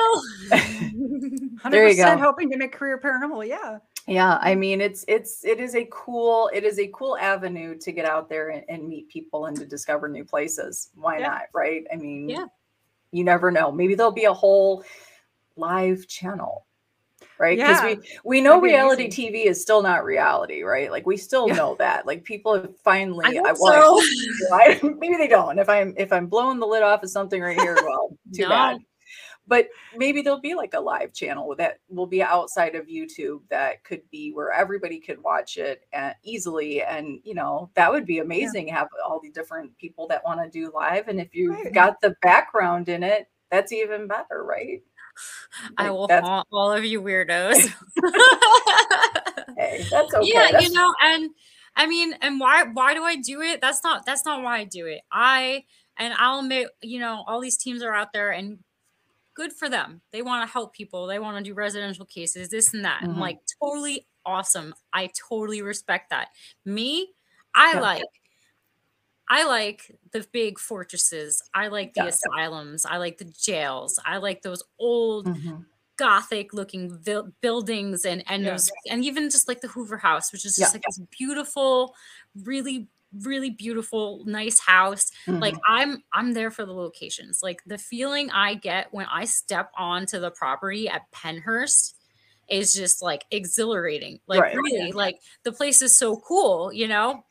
[0.50, 0.60] Bill.
[0.60, 2.18] 100% There you go.
[2.18, 6.50] hoping to make career paranormal yeah yeah i mean it's it's it is a cool
[6.54, 9.66] it is a cool avenue to get out there and, and meet people and to
[9.66, 11.28] discover new places why Yeah.
[11.28, 12.46] not right i mean Yeah.
[13.12, 13.72] You never know.
[13.72, 14.84] Maybe there'll be a whole
[15.56, 16.66] live channel
[17.38, 21.16] right because Yeah, we we know reality tv is still not reality right like we
[21.16, 21.56] still Yeah.
[21.56, 24.02] know that like people have finally I hope well, I so.
[24.48, 24.56] so.
[24.92, 27.60] I- maybe they don't if i'm if i'm blowing the lid off of something right
[27.60, 28.50] here well too No.
[28.50, 28.78] bad
[29.48, 33.84] but maybe there'll be like a live channel that will be outside of youtube that
[33.84, 38.20] could be where everybody could watch it uh, easily and you know that would be
[38.20, 41.74] amazing have all the different people that want to do live and if you've Right.
[41.74, 44.82] got the background in it that's even better right
[45.78, 47.54] I will haunt all of you weirdos.
[49.58, 51.30] hey, that's okay yeah, That's- you know, and
[51.76, 53.62] I mean, and why why do I do it?
[53.62, 55.02] That's not that's not why I do it.
[55.12, 55.66] I
[55.98, 58.60] and I'll admit, you know, all these teams are out there and
[59.36, 60.02] good for them.
[60.12, 61.08] They want to help people.
[61.08, 63.04] They want to do residential cases, this and that.
[63.04, 63.10] Mhm.
[63.10, 64.74] I'm like totally awesome.
[64.94, 66.30] I totally respect that.
[66.66, 67.14] Me,
[67.56, 67.80] I Yeah.
[67.80, 68.04] like
[69.30, 71.42] I like the big fortresses.
[71.54, 72.08] I like the Yeah.
[72.08, 72.86] asylums.
[72.86, 74.00] I like the jails.
[74.06, 75.66] I like those old Mhm.
[75.96, 78.52] gothic looking vil- buildings and and Yeah.
[78.52, 81.96] those and even just like the Hoover House, which is just like this beautiful,
[82.36, 82.90] really
[83.22, 85.12] really beautiful, nice house.
[85.42, 85.64] Like Mhm.
[85.68, 87.42] I'm I'm there for the locations.
[87.44, 91.94] Like the feeling I get when I step onto the property at Pennhurst
[92.50, 94.20] is just like exhilarating.
[94.28, 94.54] Like Right.
[94.54, 97.24] really, like the place is so cool, you know?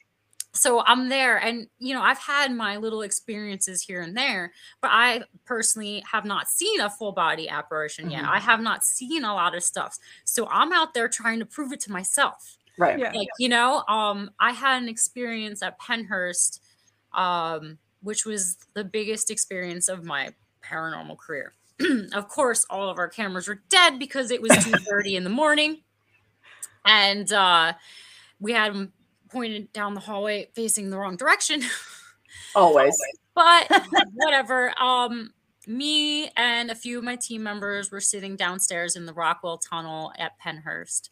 [0.55, 4.53] So I'm there and you know, I've had my little experiences here and there,
[4.83, 8.25] but I personally have not seen a full body apparition yet.
[8.25, 8.29] Mhm.
[8.29, 9.97] I have not seen a lot of stuff.
[10.25, 12.99] So I'm out there trying to prove it to myself right.
[12.99, 13.13] Yeah.
[13.15, 16.61] like you know um i had an experience at pennhurst
[17.15, 20.31] um which was the biggest experience of my
[20.63, 21.55] paranormal career.
[22.15, 25.79] Of course all of our cameras were dead because it was 2.30 in the morning.
[26.85, 27.73] And uh
[28.41, 28.93] we had them
[29.31, 31.63] pointed down the hallway facing the wrong direction.
[32.55, 32.97] Always.
[33.35, 33.71] But
[34.15, 35.33] whatever um
[35.67, 40.13] me and a few of my team members were sitting downstairs in the rockwell tunnel
[40.19, 41.09] at pennhurst.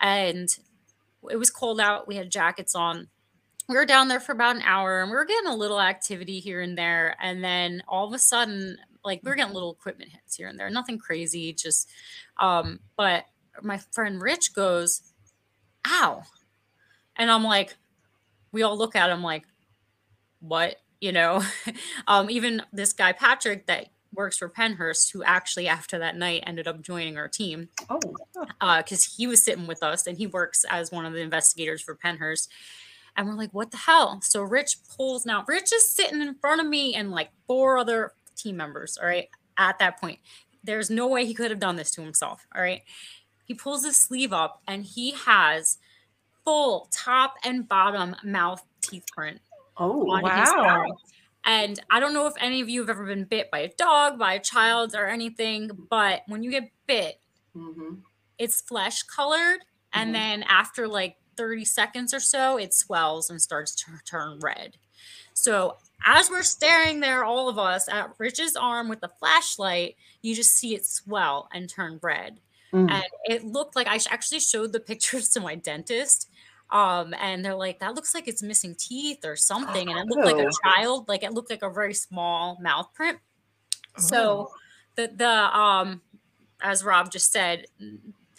[0.00, 0.48] And
[1.30, 3.08] it was cold out we had jackets on.
[3.68, 6.38] We were down there for about an hour and we were getting a little activity
[6.38, 7.16] here and there.
[7.22, 10.58] And then all of a sudden like we were getting little equipment hits here and
[10.58, 11.90] there nothing crazy just
[12.40, 13.26] um but
[13.62, 15.02] my friend rich goes
[15.86, 16.22] ow.
[17.16, 17.76] And i'm like
[18.52, 19.44] we all look at him like
[20.40, 20.76] what?
[21.00, 21.42] You know?
[22.06, 26.66] Um even this guy patrick that works for pennhurst who actually after that night ended
[26.66, 27.68] up joining our team.
[27.90, 28.00] Oh
[28.60, 31.82] uh, because he was sitting with us and he works as one of the investigators
[31.82, 32.48] for pennhurst.
[33.16, 34.20] And we're like what the hell?
[34.22, 38.12] So rich pulls now rich is sitting in front of me and like four other
[38.36, 40.18] team members all right at that point.
[40.62, 42.82] There's no way he could have done this to himself all right?
[43.44, 45.78] He pulls his sleeve up and he has
[46.44, 49.40] full top and bottom mouth teeth print
[49.78, 50.84] oh Wow.
[51.44, 54.18] And I don't know if any of you have ever been bit by a dog,
[54.18, 57.20] by a child, or anything, but when you get bit,
[57.54, 58.02] Mhm.
[58.38, 59.60] it's flesh colored.
[59.92, 60.12] And Mhm.
[60.14, 64.78] then after like 30 seconds or so, it swells and starts to turn red.
[65.34, 70.34] So as we're staring there, all of us at Rich's arm with the flashlight, you
[70.34, 72.40] just see it swell and turn red
[72.72, 72.90] Mm.
[72.90, 76.28] and it looked like I actually showed the pictures to my dentist.
[76.74, 79.88] Um, and they're like, that looks like it's missing teeth or something.
[79.88, 83.18] And it looked like a child, like it looked like a very small mouth print.
[83.96, 84.00] Oh.
[84.02, 84.50] So
[84.96, 86.02] the the um
[86.60, 87.66] as Rob just said,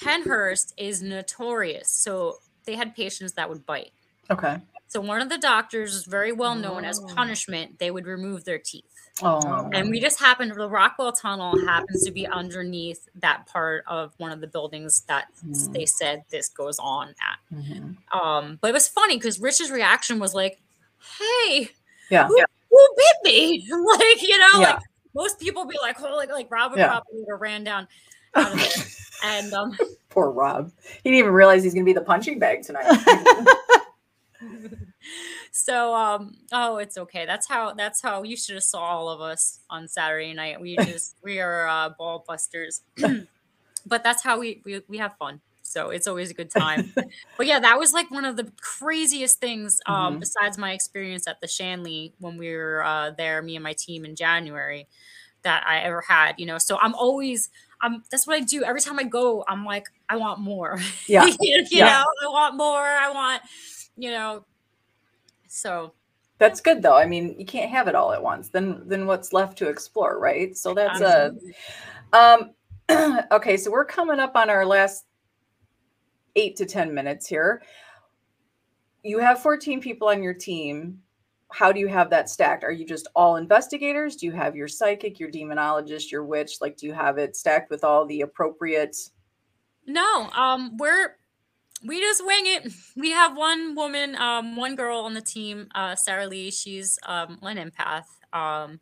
[0.02, 1.90] Pennhurst is notorious.
[1.90, 3.92] So they had patients that would bite.
[4.30, 4.58] okay
[4.88, 7.08] So one of the doctors is very well known as Oh.
[7.16, 8.84] punishment, they would remove their teeth.
[9.24, 14.14] Oh And we just happened, the Rockwell Tunnel happens to be underneath that part of
[14.18, 15.72] one of the buildings that s- Hmm.
[15.74, 17.40] they said this goes on at.
[17.58, 17.98] Mhm.
[18.14, 20.60] Um, but it was funny because Rich's reaction was like,
[21.20, 21.70] "Hey,
[22.10, 22.38] yeah who,
[22.70, 24.74] who bit me?" like you know, Yeah.
[24.74, 24.80] like
[25.14, 26.88] most people be like, "Oh, like like Robin Yeah.
[26.90, 27.88] probably would have ran down."
[28.36, 28.84] Out of there.
[29.24, 29.78] And um,
[30.10, 30.70] poor rob
[31.04, 32.86] he didn't even realize he's gonna be the punching bag tonight
[35.52, 37.26] so um, oh, it's okay.
[37.26, 40.60] That's how that's how you should have saw all of us on Saturday night.
[40.62, 42.82] We just we are uh, ball busters,
[43.86, 45.42] but that's how we, we we have fun.
[45.62, 46.94] So it's always a good time.
[47.38, 49.80] but yeah, that was like one of the craziest things.
[49.88, 50.20] Um, Mhm.
[50.20, 54.06] besides my experience at the Shanley when we were uh, there, me and my team
[54.06, 54.88] in January,
[55.44, 56.34] that I ever had.
[56.40, 57.50] You know, so I'm always
[57.82, 58.04] I'm.
[58.12, 59.44] That's what I do every time I go.
[59.48, 60.80] I'm like, I want more.
[61.08, 61.86] yeah you Yeah.
[61.86, 62.82] know, I want more.
[62.82, 63.42] I want,
[63.98, 64.46] you know.
[65.48, 65.94] So
[66.38, 69.32] that's good though i mean you can't have it all at once then then what's
[69.32, 71.34] left to explore right so that's a.
[72.12, 72.52] Um,
[73.32, 75.06] okay, so we're coming up on our last
[76.36, 77.64] eight to 10 minutes here.
[79.04, 81.02] You have 14 people on your team.
[81.52, 82.64] how do you have that stacked?
[82.64, 84.16] Are you just all investigators?
[84.16, 86.58] Do you have your psychic, your demonologist, your witch?
[86.60, 88.98] Like, do you have it stacked with all the appropriate?
[89.86, 91.16] No, um, we're
[91.86, 92.74] we just wing it.
[92.96, 96.52] We have one woman, um, one girl on the team, uh, Sarah Lee.
[96.52, 98.06] She's um, an empath.
[98.34, 98.80] Um,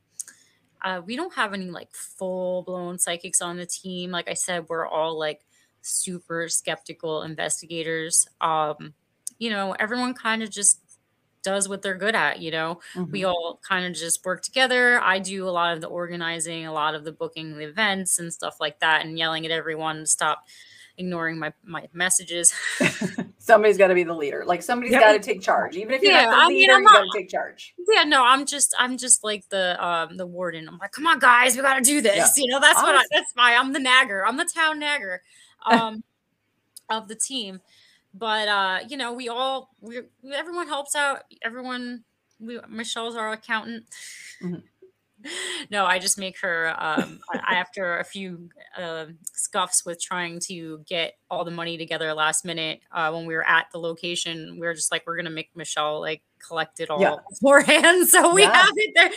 [0.84, 4.12] uh, we don't have any like full blown psychics on the team.
[4.12, 5.46] Like I said, we're all like
[5.82, 8.28] super skeptical investigators.
[8.42, 8.94] Um,
[9.40, 10.80] you know, everyone kind of just
[11.42, 12.40] does what they're good at.
[12.40, 13.12] You know, Mhm.
[13.12, 15.02] we all kind of just work together.
[15.02, 18.34] I do a lot of the organizing, a lot of the booking the events and
[18.34, 20.46] stuff like that, and yelling at everyone to stop
[20.98, 22.54] ignoring my my messages.
[23.40, 24.44] Somebody's got to be the leader.
[24.46, 25.02] Like somebody's Yep.
[25.02, 25.76] got to take charge.
[25.76, 27.74] Even if you're Yeah, not the I mean, leader, I'm you got to take charge.
[27.90, 30.68] yeah, no, I'm just I'm just like the um the warden.
[30.68, 32.38] I'm like, come on, guys, we got to do this.
[32.38, 34.26] You know, that's what I, that's why I'm the nagger.
[34.26, 35.22] I'm the town nagger
[35.66, 36.04] um
[36.90, 37.62] of the team.
[38.14, 40.02] But uh, you know, we all we
[40.34, 41.24] everyone helps out.
[41.42, 42.04] Everyone.
[42.40, 43.86] We, Michelle's our accountant.
[44.42, 44.64] Mhm.
[45.72, 51.14] No, I just make her um, after a few uh, scuffs with trying to get
[51.32, 54.60] all the money together last minute uh, when we were at the location.
[54.60, 57.16] We were just like, we're gonna make Michelle like collect it all Yeah.
[57.30, 58.52] beforehand, so we Yeah.
[58.54, 59.12] have it there.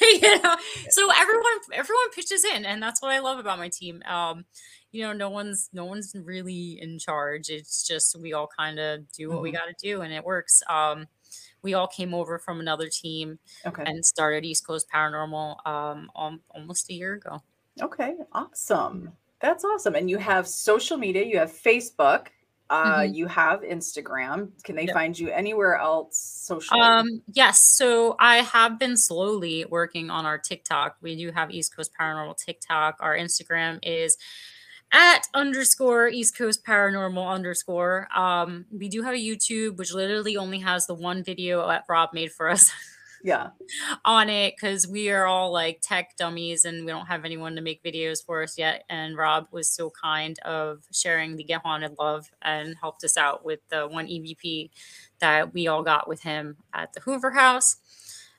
[0.32, 0.56] you know,
[0.88, 4.02] so everyone everyone pitches in, and that's what I love about my team.
[4.06, 4.44] Um,
[4.92, 7.48] you know, no one's no one's really in charge.
[7.50, 9.52] It's just we all kind of do what we Mhm.
[9.52, 10.62] got to do, and it works.
[10.68, 11.06] Um,
[11.68, 13.82] we all came over from another team Okay.
[13.84, 17.42] and started East Coast Paranormal um, al- almost a year ago.
[17.82, 18.14] Okay.
[18.32, 19.12] Awesome.
[19.40, 19.94] That's awesome.
[19.94, 21.24] And you have social media.
[21.24, 22.28] You have Facebook.
[22.70, 23.14] Uh, Mhm.
[23.14, 24.50] You have Instagram.
[24.64, 24.94] Can they Yep.
[24.94, 26.80] find you anywhere else socially?
[26.80, 30.96] Um, yes, so I have been slowly working on our TikTok.
[31.02, 32.96] We do have East Coast Paranormal TikTok.
[33.00, 34.16] Our Instagram is
[34.92, 38.08] at underscore East Coast Paranormal underscore.
[38.14, 42.10] Um, we do have a YouTube, which literally only has the one video that Rob
[42.12, 42.72] made for us.
[43.22, 43.48] yeah.
[44.04, 47.62] on it because we are all like tech dummies and we don't have anyone to
[47.62, 48.84] make videos for us yet.
[48.88, 53.44] And Rob was so kind of sharing the Get Haunted love and helped us out
[53.44, 54.70] with the one EVP
[55.20, 57.76] that we all got with him at the Hoover House.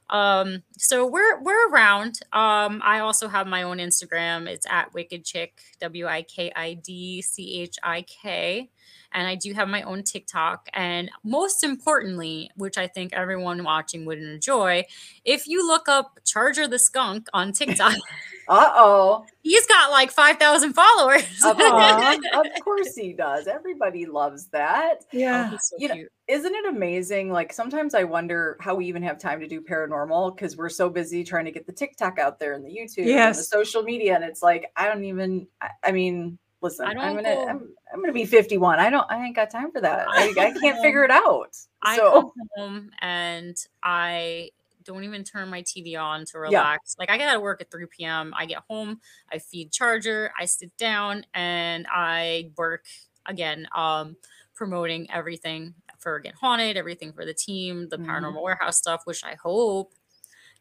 [0.09, 2.19] Um, so we're we're around.
[2.33, 4.47] Um, I also have my own Instagram.
[4.47, 8.69] It's at Wicked Chick, W I K I D C H I K
[9.11, 10.69] and I do have my own TikTok.
[10.73, 14.85] And most importantly, which I think everyone watching would enjoy,
[15.25, 17.95] if you look up Charger the Skunk on TikTok,
[18.49, 19.25] Uh oh.
[19.43, 21.23] he's got like 5,000 followers.
[21.45, 23.45] Of course, of course he does.
[23.47, 25.05] Everybody loves that.
[25.11, 25.51] Yeah.
[25.51, 25.95] He's so You know.
[26.27, 27.31] Isn't it amazing?
[27.31, 30.89] Like sometimes I wonder how we even have time to do paranormal because we're so
[30.89, 33.49] busy trying to get the TikTok out there and the YouTube and the Yes.
[33.49, 34.15] social media.
[34.15, 35.47] And it's like I don't even.
[35.61, 38.79] I, I mean, listen, I I'm don't gonna I'm, I'm gonna be 51.
[38.79, 39.09] I don't.
[39.11, 40.07] I ain't got time for that.
[40.09, 41.55] I, I I can't figure it out.
[41.81, 44.49] I So come home and I
[44.89, 46.95] don't even turn my TV on to relax.
[46.99, 48.33] Like I get out of work at 3 p.m.
[48.35, 48.99] I get home,
[49.31, 52.85] I feed Charger, I sit down and I work
[53.27, 54.17] again, um,
[54.55, 57.99] promoting everything for Get Haunted, everything for the team, the Mhm.
[57.99, 59.93] paranormal warehouse stuff, which I hope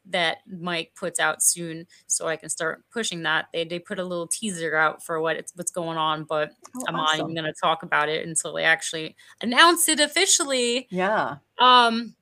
[0.07, 3.49] that Mike puts out soon so I can start pushing that.
[3.53, 6.89] They they put a little teaser out for what it's what's going on, but Oh,
[6.89, 10.91] I'm not even gonna talk about it until they actually announce it officially.
[10.91, 11.39] yeah.
[11.61, 12.17] Um,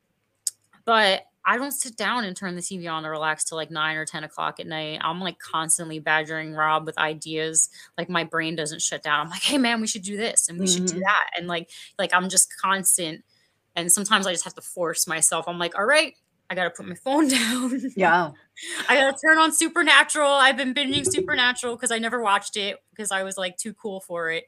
[0.84, 3.96] but I don't sit down and turn the TV on to relax till like nine
[3.96, 4.98] or ten o'clock at night.
[5.02, 7.70] I'm like constantly badgering Rob with ideas.
[7.96, 9.20] Like my brain doesn't shut down.
[9.20, 11.00] I'm like, hey man, we should do this and we should do Mhm.
[11.02, 11.30] that.
[11.38, 13.24] And like, like I'm just constant.
[13.76, 15.46] And sometimes I just have to force myself.
[15.46, 16.14] I'm like, all right,
[16.50, 17.80] I gotta put my phone down.
[17.94, 18.32] Yeah.
[18.88, 20.28] I gotta turn on Supernatural.
[20.32, 24.00] I've been binging Supernatural because I never watched it because I was like too cool
[24.00, 24.44] for it.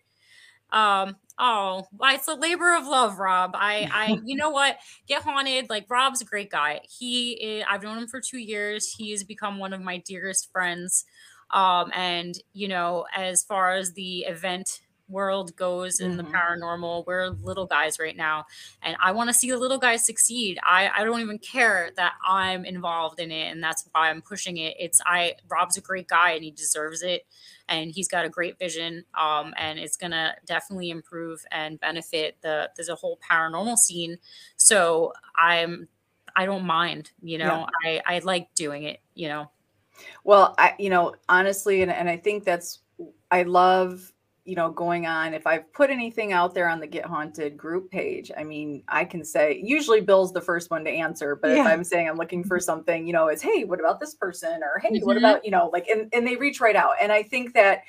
[0.72, 3.52] Um, oh, it's a labor of love, Rob.
[3.54, 4.76] I, I, you know what?
[5.06, 5.68] Get haunted.
[5.70, 6.80] Like Rob's a great guy.
[6.88, 8.92] He, is, I've known him for two years.
[8.92, 11.04] He has become one of my dearest friends.
[11.50, 16.32] Um, and you know, as far as the event world goes in the Mhm.
[16.32, 18.44] paranormal, we're little guys right now,
[18.82, 20.58] and I want to see the little guys succeed.
[20.62, 24.58] I, I don't even care that I'm involved in it, and that's why I'm pushing
[24.58, 24.76] it.
[24.78, 27.24] It's I Rob's a great guy and he deserves it,
[27.68, 29.04] and he's got a great vision.
[29.18, 34.18] Um, and it's gonna definitely improve and benefit the there's a whole paranormal scene.
[34.56, 35.88] So I'm
[36.36, 37.66] I don't mind, you know.
[37.84, 39.50] I I like doing it, you know.
[40.24, 42.80] Well, I, you know, honestly, and, and I think that's,
[43.30, 44.12] I love,
[44.48, 45.34] you know, going on.
[45.34, 49.04] If I've put anything out there on the Get Haunted group page, I mean, I
[49.04, 52.42] can say, usually Bill's the first one to answer, but if I'm saying I'm looking
[52.42, 54.62] for something, you know, it's, hey, what about this person?
[54.62, 55.18] Or, hey, what Mhm.
[55.18, 56.94] about, you know, like, and, and they reach right out.
[56.98, 57.82] And I think that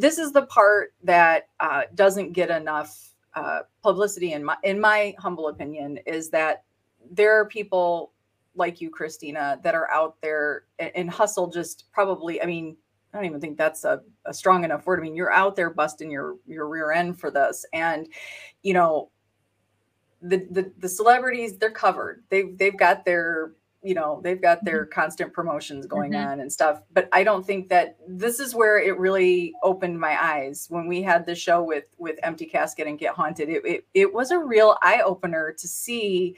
[0.00, 5.14] this is the part that uh, doesn't get enough uh, publicity in my, in my
[5.20, 6.64] humble opinion, is that
[7.12, 8.10] there are people
[8.56, 12.76] like you, Christina, that are out there and, and hustle just probably, I mean,
[13.12, 15.00] I don't even think that's a, a strong enough word.
[15.00, 17.64] I mean, you're out there busting your your rear end for this.
[17.72, 18.06] And,
[18.62, 19.10] you know,
[20.22, 22.22] the the, the celebrities, they're covered.
[22.28, 23.52] They've they've got their
[23.82, 26.32] you know they've got their constant promotions going Mhm.
[26.32, 30.22] on and stuff but i don't think that this is where it really opened my
[30.22, 33.86] eyes when we had the show with with empty casket and get haunted it it,
[33.94, 36.36] it was a real eye-opener to see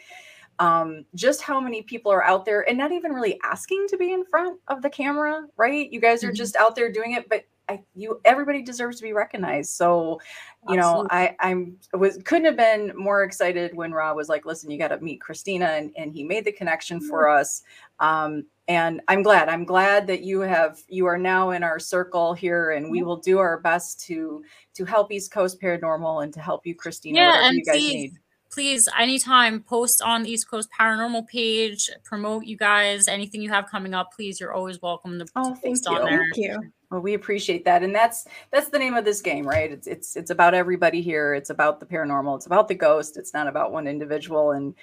[0.62, 4.12] um just how many people are out there and not even really asking to be
[4.12, 5.90] in front of the camera right?
[5.92, 6.36] You guys are Mhm.
[6.36, 9.70] just out there doing it but I, you everybody deserves to be recognized.
[9.70, 10.20] So
[10.68, 14.70] you know i i'm was couldn't have been more excited when rob was like listen
[14.70, 17.62] you got to meet christina and, and he made the connection for us.
[17.98, 22.32] Um and i'm glad i'm glad that you have you are now in our circle
[22.32, 24.44] here and we will do our best to
[24.74, 27.74] to help east coast paranormal and to help you christina Yeah, whatever and you guys
[27.74, 28.12] please, need
[28.52, 33.66] please, anytime, post on the East Coast Paranormal page, promote you guys, anything you have
[33.66, 36.04] coming up, please, you're always welcome to, to Oh, thank post on you.
[36.04, 36.18] there.
[36.18, 36.72] Thank you.
[36.90, 39.72] Well, we appreciate that, and that's that's the name of this game, right?
[39.72, 41.32] It's it's it's about everybody here.
[41.32, 42.36] It's about the paranormal.
[42.36, 43.16] It's about the ghost.
[43.16, 44.50] It's not about one individual.
[44.50, 44.74] And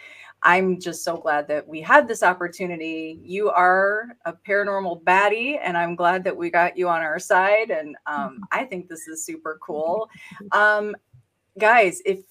[0.42, 3.20] I'm just so glad that we had this opportunity.
[3.22, 7.70] You are a paranormal baddie, and I'm glad that we got you on our side.
[7.70, 10.10] And um, I think this is super cool,
[10.52, 10.96] um,
[11.60, 12.02] guys.
[12.06, 12.22] If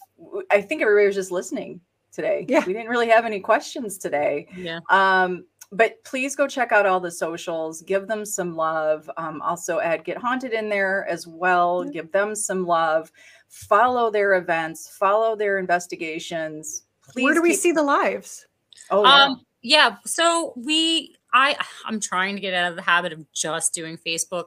[0.51, 1.81] I think everybody was just listening
[2.13, 2.65] today, Yeah.
[2.67, 4.49] we didn't really have any questions today.
[4.57, 4.81] Yeah.
[4.91, 9.11] Um, but please go check out all the socials, give them some love.
[9.19, 11.85] Um, also add Get Haunted in there as well.
[11.85, 11.93] Yeah.
[11.93, 13.13] Give them some love.
[13.49, 16.85] Follow their events, follow their investigations.
[17.11, 18.47] Please Where do we see the lives?
[18.91, 19.25] Oh, yeah.
[19.25, 19.97] Um, yeah.
[20.07, 24.47] So we, I, I'm trying to get out of the habit of just doing Facebook,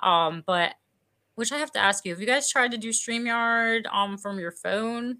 [0.00, 0.74] um, but
[1.40, 4.38] which I have to ask you, have you guys tried to do Streamyard um from
[4.40, 5.18] your phone?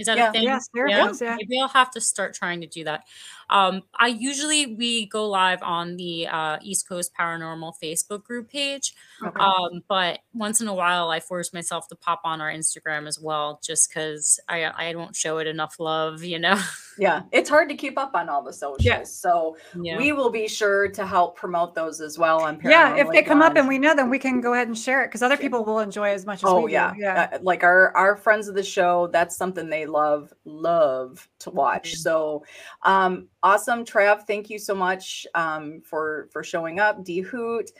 [0.00, 0.28] Is that Yeah.
[0.30, 0.42] a thing?
[0.44, 1.10] Yes, there yeah.
[1.10, 1.20] is.
[1.20, 1.36] Yeah.
[1.38, 3.04] Maybe I'll have to start trying to do that.
[3.50, 8.94] Um, I usually we go live on the uh, East Coast Paranormal Facebook group page,
[9.24, 9.40] Okay.
[9.40, 13.18] um, but once in a while I force myself to pop on our Instagram as
[13.18, 16.60] well, just because I I don't show it enough love, you know.
[16.98, 18.84] yeah, it's hard to keep up on all the socials.
[18.84, 19.02] Yeah.
[19.02, 19.98] So yeah.
[19.98, 22.94] we will be sure to help promote those as well on Yeah.
[22.96, 25.08] If they come up and we know them, we can go ahead and share it
[25.08, 27.00] because other people will enjoy as much as Oh we yeah, do.
[27.00, 27.28] Yeah.
[27.32, 31.92] Uh, like our our friends of the show, that's something they love love to watch.
[31.92, 31.96] Mhm.
[31.96, 32.44] So,
[32.82, 34.26] um, awesome, Trav.
[34.26, 37.04] Thank you so much um, for for showing up.
[37.04, 37.70] D Hoot,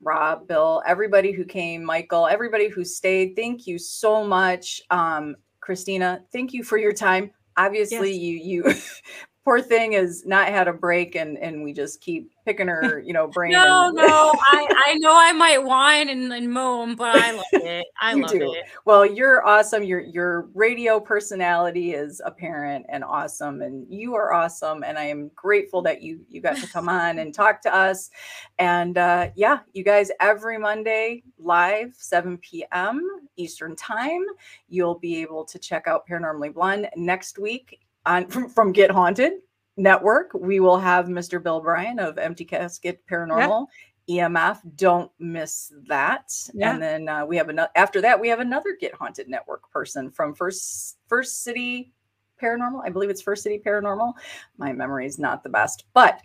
[0.00, 3.34] Rob, Bill, everybody who came, Michael, everybody who stayed.
[3.36, 6.22] Thank you so much, um, Christina.
[6.32, 7.30] Thank you for your time.
[7.56, 8.20] Obviously, Yes.
[8.20, 8.74] you you.
[9.44, 13.12] Poor thing has not had a break, and and we just keep picking her, you
[13.12, 13.52] know, brain.
[13.52, 17.44] No, and- no, I, I know I might whine and, and moan, but I love
[17.52, 17.84] it.
[18.00, 18.52] I You love do.
[18.54, 18.64] it.
[18.86, 19.82] Well, you're awesome.
[19.82, 24.82] Your your radio personality is apparent and awesome, and you are awesome.
[24.82, 28.10] And I am grateful that you you got to come on and talk to us.
[28.58, 33.06] And uh, yeah, you guys every Monday live 7 p.m.
[33.36, 34.22] Eastern time.
[34.70, 39.34] You'll be able to check out Paranormally Blonde next week on from, from Get Haunted
[39.76, 40.32] Network.
[40.34, 41.42] We will have Mr.
[41.42, 43.66] Bill Bryan of Empty Casket Paranormal.
[44.08, 46.30] EMF, don't miss that.
[46.52, 46.72] Yeah.
[46.72, 47.70] And then uh, we have another.
[47.74, 51.92] After that, we have another Get Haunted Network person from First First City
[52.40, 52.82] Paranormal.
[52.84, 54.12] I believe it's First City Paranormal.
[54.58, 56.20] My memory is not the best, but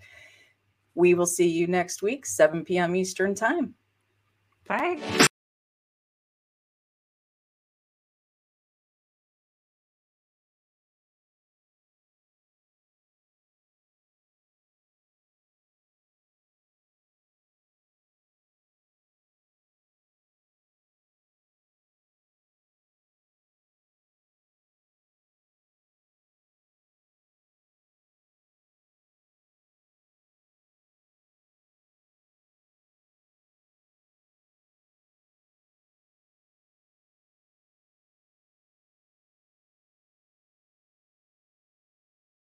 [0.96, 2.96] we will see you next week, 7 p.m.
[2.96, 3.74] Eastern time.
[4.68, 5.28] Bye.